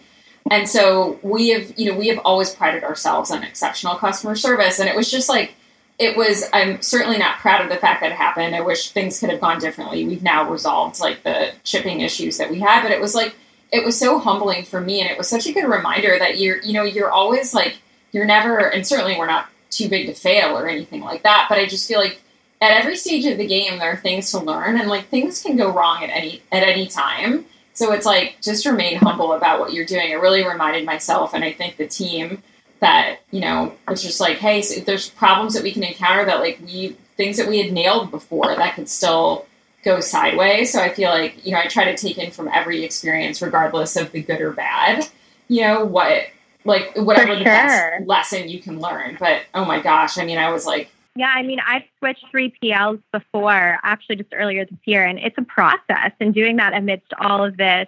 [0.49, 4.79] And so we have you know we have always prided ourselves on exceptional customer service.
[4.79, 5.55] And it was just like
[5.97, 8.55] it was i'm certainly not proud of the fact that it happened.
[8.55, 10.05] I wish things could have gone differently.
[10.05, 12.83] We've now resolved like the shipping issues that we had.
[12.83, 13.35] But it was like
[13.73, 15.01] it was so humbling for me.
[15.01, 17.79] And it was such a good reminder that you're you know you're always like
[18.11, 21.47] you're never and certainly we're not too big to fail or anything like that.
[21.49, 22.21] But I just feel like
[22.61, 25.57] at every stage of the game there are things to learn and like things can
[25.57, 27.45] go wrong at any at any time.
[27.73, 30.11] So it's like just remain humble about what you're doing.
[30.11, 32.41] It really reminded myself and I think the team
[32.79, 36.39] that, you know, it's just like, hey, so there's problems that we can encounter that
[36.39, 39.45] like we things that we had nailed before that could still
[39.83, 40.71] go sideways.
[40.71, 43.95] So I feel like, you know, I try to take in from every experience, regardless
[43.95, 45.07] of the good or bad,
[45.47, 46.27] you know, what
[46.65, 49.17] like whatever the best lesson you can learn.
[49.19, 53.01] But oh my gosh, I mean, I was like, yeah, I mean, I've switched 3PLs
[53.13, 56.11] before, actually just earlier this year, and it's a process.
[56.19, 57.87] And doing that amidst all of this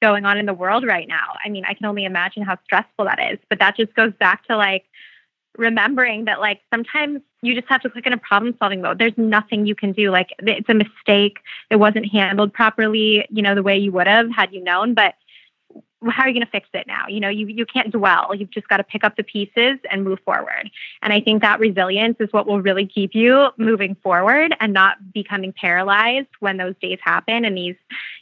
[0.00, 3.06] going on in the world right now, I mean, I can only imagine how stressful
[3.06, 3.38] that is.
[3.48, 4.84] But that just goes back to like
[5.58, 8.98] remembering that, like, sometimes you just have to click in a problem solving mode.
[8.98, 10.10] There's nothing you can do.
[10.10, 11.38] Like, it's a mistake.
[11.70, 14.94] It wasn't handled properly, you know, the way you would have had you known.
[14.94, 15.14] But
[16.08, 17.06] how are you going to fix it now?
[17.08, 18.34] You know, you, you can't dwell.
[18.34, 20.70] You've just got to pick up the pieces and move forward.
[21.02, 25.12] And I think that resilience is what will really keep you moving forward and not
[25.12, 27.44] becoming paralyzed when those days happen.
[27.44, 27.76] And these,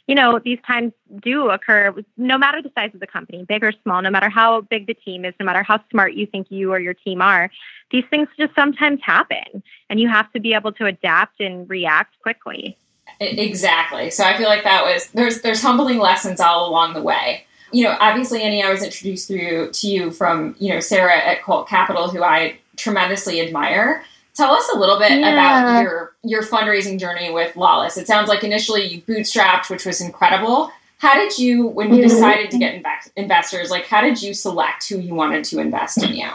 [0.07, 3.71] you know, these times do occur no matter the size of the company, big or
[3.83, 6.73] small, no matter how big the team is, no matter how smart you think you
[6.73, 7.49] or your team are.
[7.91, 9.63] These things just sometimes happen.
[9.89, 12.77] And you have to be able to adapt and react quickly.
[13.21, 14.11] Exactly.
[14.11, 17.83] So I feel like that was there's there's humbling lessons all along the way you
[17.83, 21.67] know, obviously, Annie, I was introduced through to you from you know Sarah at Cult
[21.67, 24.03] Capital, who I tremendously admire.
[24.35, 25.31] Tell us a little bit yeah.
[25.33, 27.97] about your your fundraising journey with Lawless.
[27.97, 30.71] It sounds like initially you bootstrapped, which was incredible.
[30.99, 34.89] How did you, when you decided to get inv- investors, like how did you select
[34.89, 36.29] who you wanted to invest in you?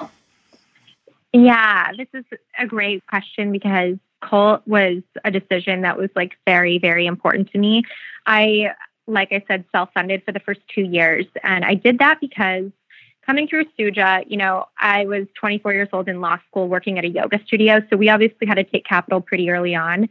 [1.34, 2.24] Yeah, this is
[2.58, 7.58] a great question because Cult was a decision that was like very, very important to
[7.58, 7.84] me.
[8.24, 8.70] I
[9.06, 11.26] like I said, self funded for the first two years.
[11.42, 12.70] And I did that because
[13.24, 17.04] coming through Suja, you know, I was 24 years old in law school working at
[17.04, 17.80] a yoga studio.
[17.90, 20.08] So we obviously had to take capital pretty early on.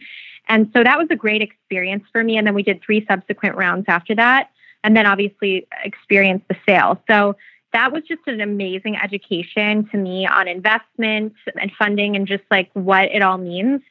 [0.48, 2.38] And so that was a great experience for me.
[2.38, 4.50] And then we did three subsequent rounds after that.
[4.84, 7.02] And then obviously experienced the sale.
[7.10, 7.38] So
[7.72, 12.70] that was just an amazing education to me on investment and funding and just like
[12.74, 13.82] what it all means.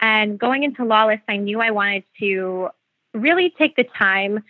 [0.00, 2.70] And going into Lawless, I knew I wanted to
[3.14, 4.42] really take the time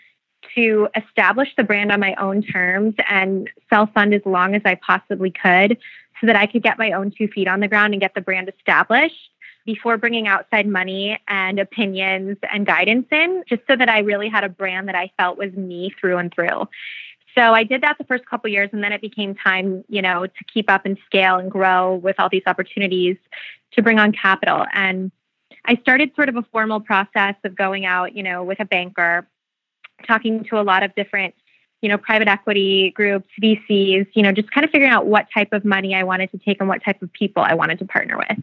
[0.55, 4.77] to establish the brand on my own terms and self fund as long as I
[4.77, 5.79] possibly could
[6.21, 8.21] so that I could get my own two feet on the ground and get the
[8.21, 9.31] brand established
[9.65, 14.43] before bringing outside money and opinions and guidance in, just so that I really had
[14.43, 16.67] a brand that I felt was me through and through.
[17.37, 20.27] So I did that the first couple years, and then it became time, you know,
[20.27, 23.17] to keep up and scale and grow with all these opportunities
[23.73, 24.65] to bring on capital.
[24.73, 25.13] And
[25.65, 29.29] I started sort of a formal process of going out, you know, with a banker
[30.07, 31.35] talking to a lot of different
[31.83, 35.53] you know private equity groups vcs you know just kind of figuring out what type
[35.53, 38.17] of money i wanted to take and what type of people i wanted to partner
[38.19, 38.39] with.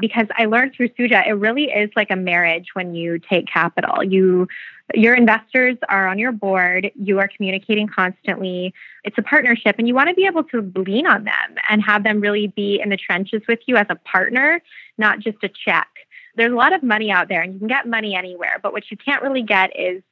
[0.00, 4.02] Because i learned through suja it really is like a marriage when you take capital.
[4.02, 4.48] You
[4.94, 9.94] your investors are on your board you are communicating constantly it's a partnership and you
[9.94, 12.96] want to be able to lean on them and have them really be in the
[12.96, 14.60] trenches with you as a partner
[14.98, 15.88] not just a check
[16.36, 18.90] there's a lot of money out there and you can get money anywhere but what
[18.90, 20.02] you can't really get is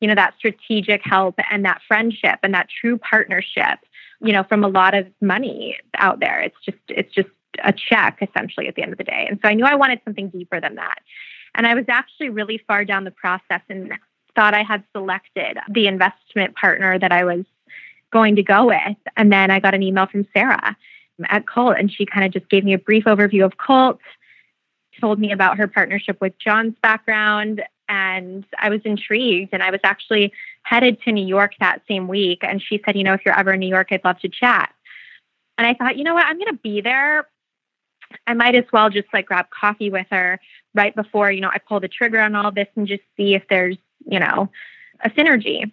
[0.00, 3.78] you know, that strategic help and that friendship and that true partnership,
[4.20, 6.40] you know, from a lot of money out there.
[6.40, 7.28] It's just, it's just
[7.64, 9.26] a check essentially at the end of the day.
[9.28, 10.98] And so I knew I wanted something deeper than that.
[11.54, 13.92] And I was actually really far down the process and
[14.34, 17.46] thought I had selected the investment partner that I was
[18.12, 18.96] going to go with.
[19.16, 20.76] And then I got an email from Sarah
[21.30, 23.98] at Cult, and she kind of just gave me a brief overview of Cult,
[25.00, 29.50] told me about her partnership with John's background, and I was intrigued.
[29.52, 30.32] And I was actually
[30.62, 32.40] headed to New York that same week.
[32.42, 34.72] And she said, You know, if you're ever in New York, I'd love to chat.
[35.58, 37.28] And I thought, you know what, I'm going to be there.
[38.26, 40.38] I might as well just like grab coffee with her
[40.74, 43.42] right before, you know, I pull the trigger on all this and just see if
[43.48, 44.50] there's, you know,
[45.04, 45.70] a synergy.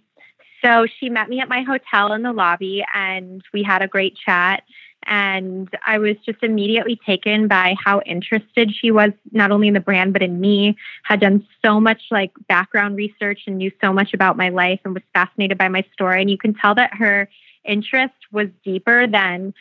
[0.64, 4.16] So she met me at my hotel in the lobby and we had a great
[4.16, 4.64] chat.
[5.06, 9.82] And I was just immediately taken by how interested she was, not only in the
[9.82, 14.14] brand, but in me, had done so much like background research and knew so much
[14.14, 16.22] about my life and was fascinated by my story.
[16.22, 17.28] And you can tell that her
[17.66, 19.54] interest was deeper than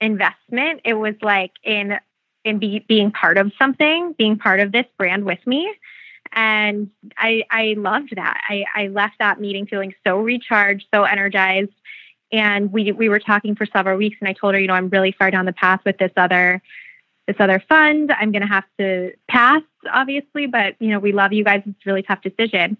[0.00, 0.82] investment.
[0.84, 1.98] It was like in
[2.44, 5.68] in be, being part of something, being part of this brand with me.
[6.32, 8.40] And I I loved that.
[8.48, 11.72] I, I left that meeting feeling so recharged, so energized
[12.32, 14.88] and we we were talking for several weeks and I told her, you know, I'm
[14.88, 16.62] really far down the path with this other
[17.26, 18.12] this other fund.
[18.12, 19.62] I'm going to have to pass
[19.92, 21.62] obviously, but you know, we love you guys.
[21.66, 22.76] It's a really tough decision.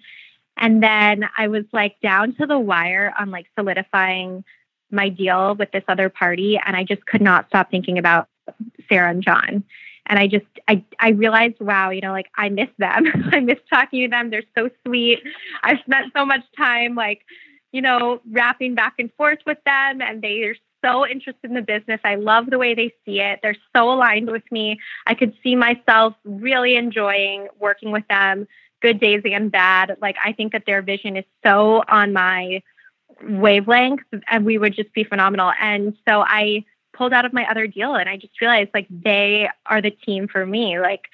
[0.57, 4.45] And then I was like down to the wire on like solidifying
[4.91, 8.29] my deal with this other party and I just could not stop thinking about
[8.89, 9.65] Sarah and John.
[10.09, 13.07] And I just I I realized, wow, you know, like I miss them.
[13.33, 14.31] I miss talking to them.
[14.31, 15.21] They're so sweet.
[15.63, 17.23] I've spent so much time like
[17.73, 20.55] you know, rapping back and forth with them and they are
[20.85, 22.01] so interested in the business.
[22.05, 23.41] I love the way they see it.
[23.43, 24.79] They're so aligned with me.
[25.07, 28.47] I could see myself really enjoying working with them,
[28.81, 29.97] good days and bad.
[30.01, 32.63] Like I think that their vision is so on my
[33.23, 35.53] wavelength and we would just be phenomenal.
[35.61, 36.65] And so I
[36.99, 40.29] pulled out of my other deal and I just realized like they are the team
[40.29, 40.81] for me.
[40.81, 41.05] Like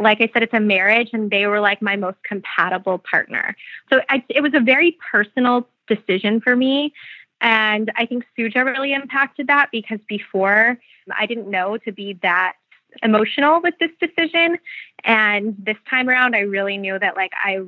[0.00, 3.56] like I said, it's a marriage, and they were like my most compatible partner.
[3.90, 6.92] So I, it was a very personal decision for me.
[7.40, 10.78] And I think Suja really impacted that because before
[11.16, 12.54] I didn't know to be that
[13.02, 14.58] emotional with this decision.
[15.04, 17.60] And this time around, I really knew that like I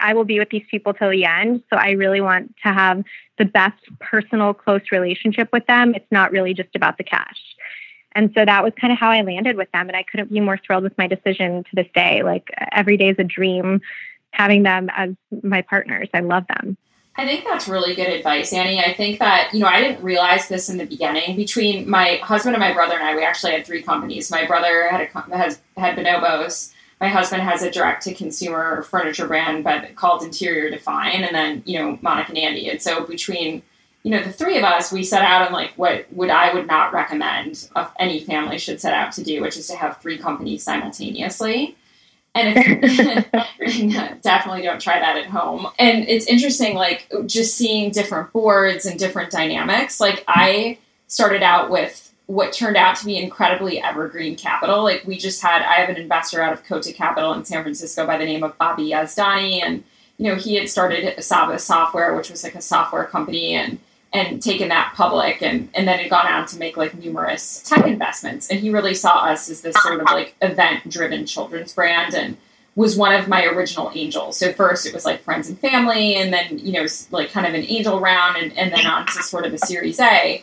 [0.00, 1.62] I will be with these people till the end.
[1.70, 3.04] So I really want to have
[3.38, 5.94] the best personal, close relationship with them.
[5.94, 7.38] It's not really just about the cash.
[8.12, 9.88] And so that was kind of how I landed with them.
[9.88, 12.22] And I couldn't be more thrilled with my decision to this day.
[12.22, 13.80] Like every day is a dream
[14.30, 15.10] having them as
[15.42, 16.08] my partners.
[16.14, 16.76] I love them.
[17.18, 18.78] I think that's really good advice, Annie.
[18.78, 21.36] I think that, you know, I didn't realize this in the beginning.
[21.36, 24.30] Between my husband and my brother and I, we actually had three companies.
[24.30, 26.74] My brother had a, has had Bonobos.
[27.00, 31.62] My husband has a direct to consumer furniture brand, but called Interior Define, and then,
[31.66, 32.70] you know, Monica and Andy.
[32.70, 33.62] And so between
[34.06, 36.68] you know, the three of us, we set out on like what would I would
[36.68, 40.16] not recommend uh, any family should set out to do, which is to have three
[40.16, 41.76] companies simultaneously.
[42.32, 42.54] And
[44.22, 45.66] definitely don't try that at home.
[45.80, 49.98] And it's interesting, like just seeing different boards and different dynamics.
[49.98, 50.78] Like I
[51.08, 54.82] started out with what turned out to be incredibly evergreen capital.
[54.82, 58.06] Like we just had, I have an investor out of Cota Capital in San Francisco
[58.06, 59.84] by the name of Bobby Yazdani, and
[60.18, 63.78] you know he had started Saba Software, which was like a software company, and
[64.12, 67.86] and taken that public and, and then had gone on to make like numerous tech
[67.86, 68.48] investments.
[68.48, 72.36] And he really saw us as this sort of like event driven children's brand and
[72.76, 74.38] was one of my original angels.
[74.38, 77.54] So first it was like friends and family and then, you know, like kind of
[77.54, 80.42] an angel round and, and then on to sort of a series A.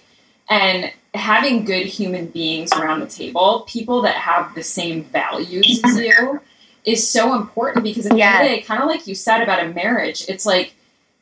[0.49, 5.99] And having good human beings around the table, people that have the same values as
[5.99, 6.41] you,
[6.85, 9.41] is so important because at the end of the day, kind of like you said
[9.41, 10.73] about a marriage, it's like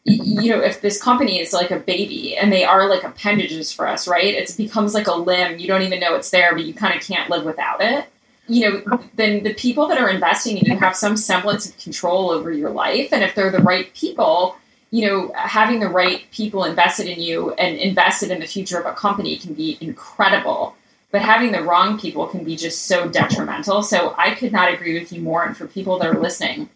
[0.03, 3.87] you know, if this company is like a baby and they are like appendages for
[3.87, 4.33] us, right?
[4.33, 5.59] It becomes like a limb.
[5.59, 8.05] You don't even know it's there, but you kind of can't live without it.
[8.47, 12.31] You know, then the people that are investing in you have some semblance of control
[12.31, 13.09] over your life.
[13.13, 14.57] And if they're the right people,
[14.91, 18.85] you know, having the right people invested in you and invested in the future of
[18.85, 20.75] a company can be incredible.
[21.11, 23.83] But having the wrong people can be just so detrimental.
[23.83, 25.43] So I could not agree with you more.
[25.43, 26.69] And for people that are listening,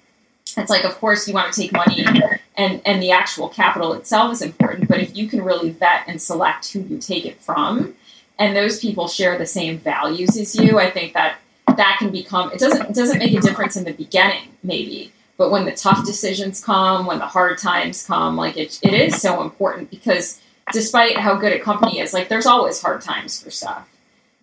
[0.57, 2.05] it's like, of course, you want to take money
[2.55, 4.87] and, and the actual capital itself is important.
[4.87, 7.95] But if you can really vet and select who you take it from,
[8.37, 11.37] and those people share the same values as you, I think that
[11.75, 15.51] that can become it doesn't it doesn't make a difference in the beginning maybe but
[15.51, 19.41] when the tough decisions come when the hard times come like it, it is so
[19.41, 23.87] important because despite how good a company is like there's always hard times for stuff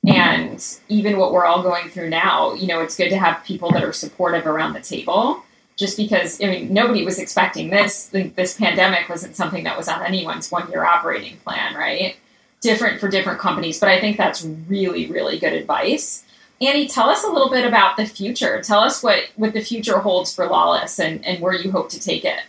[0.07, 3.71] and even what we're all going through now you know it's good to have people
[3.71, 5.43] that are supportive around the table
[5.77, 8.07] just because I mean nobody was expecting this.
[8.07, 12.17] This pandemic wasn't something that was on anyone's one-year operating plan, right?
[12.61, 16.25] Different for different companies, but I think that's really, really good advice.
[16.63, 18.63] Annie, tell us a little bit about the future.
[18.63, 21.99] Tell us what what the future holds for Lawless and, and where you hope to
[21.99, 22.41] take it.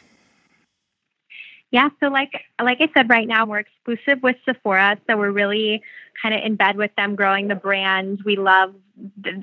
[1.72, 5.82] Yeah, so like like I said, right now we're exclusive with Sephora, so we're really
[6.22, 8.22] kind of in bed with them, growing the brand.
[8.24, 8.76] We love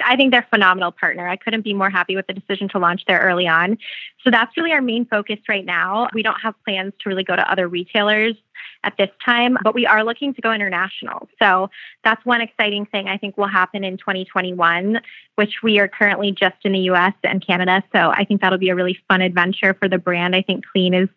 [0.05, 1.29] I think they're phenomenal partner.
[1.29, 3.77] I couldn't be more happy with the decision to launch there early on.
[4.23, 6.09] So that's really our main focus right now.
[6.15, 8.37] We don't have plans to really go to other retailers
[8.85, 11.29] at this time, but we are looking to go international.
[11.41, 11.71] So
[12.03, 15.01] that's one exciting thing I think will happen in 2021,
[15.35, 17.83] which we are currently just in the US and Canada.
[17.95, 20.35] So I think that'll be a really fun adventure for the brand.
[20.35, 21.09] I think clean is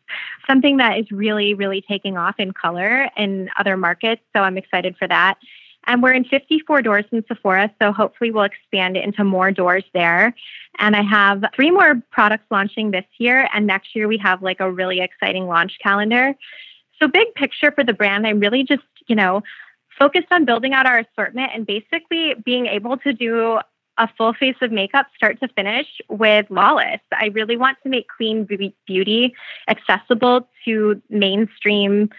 [0.47, 4.22] something that is really, really taking off in color in other markets.
[4.36, 5.38] So I'm excited for that.
[5.86, 10.34] And we're in 54 doors in Sephora, so hopefully we'll expand into more doors there.
[10.80, 14.61] And I have three more products launching this year, and next year we have like
[14.61, 16.36] a really exciting launch calendar.
[16.99, 19.43] So, big picture for the brand, I'm really just, you know,
[19.97, 23.59] focused on building out our assortment and basically being able to do
[23.97, 26.99] a full face of makeup start to finish with Lawless.
[27.11, 28.47] I really want to make clean
[28.87, 29.35] beauty
[29.67, 32.09] accessible to mainstream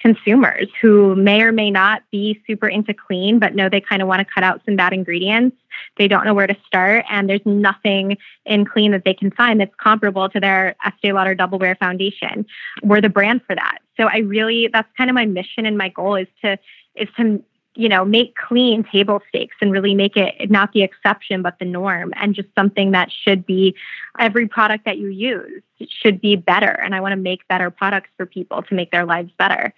[0.00, 4.08] consumers who may or may not be super into clean, but know they kind of
[4.08, 5.56] want to cut out some bad ingredients.
[5.96, 8.16] They don't know where to start, and there's nothing
[8.46, 12.46] in clean that they can find that's comparable to their Estee Lauder Double Wear Foundation.
[12.82, 13.78] We're the brand for that.
[13.96, 16.58] So I really, that's kind of my mission and my goal is to
[16.96, 17.42] is to
[17.76, 21.64] you know, make clean table stakes and really make it not the exception, but the
[21.64, 23.74] norm and just something that should be
[24.18, 26.68] every product that you use should be better.
[26.68, 29.72] And I want to make better products for people to make their lives better.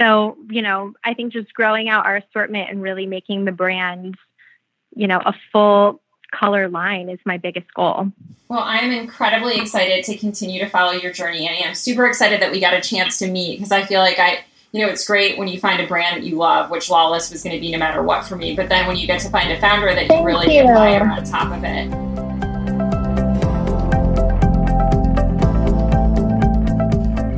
[0.00, 4.16] So, you know, I think just growing out our assortment and really making the brand,
[4.94, 6.00] you know, a full
[6.32, 8.10] color line is my biggest goal.
[8.48, 11.64] Well, I'm incredibly excited to continue to follow your journey, Annie.
[11.64, 14.44] I'm super excited that we got a chance to meet because I feel like I
[14.72, 17.42] you know, it's great when you find a brand that you love, which Lawless was
[17.42, 18.54] going to be no matter what for me.
[18.54, 20.62] But then when you get to find a founder that you really you.
[20.62, 21.92] admire on top of it.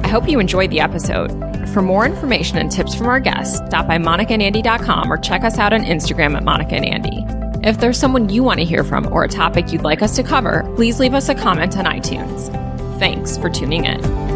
[0.05, 1.31] I hope you enjoyed the episode.
[1.71, 5.73] For more information and tips from our guests, stop by monicaandandy.com or check us out
[5.73, 7.42] on Instagram at Monica and Andy.
[7.65, 10.25] If there's someone you want to hear from or a topic you'd like us to
[10.25, 12.49] cover, please leave us a comment on iTunes.
[12.99, 14.32] Thanks for tuning in.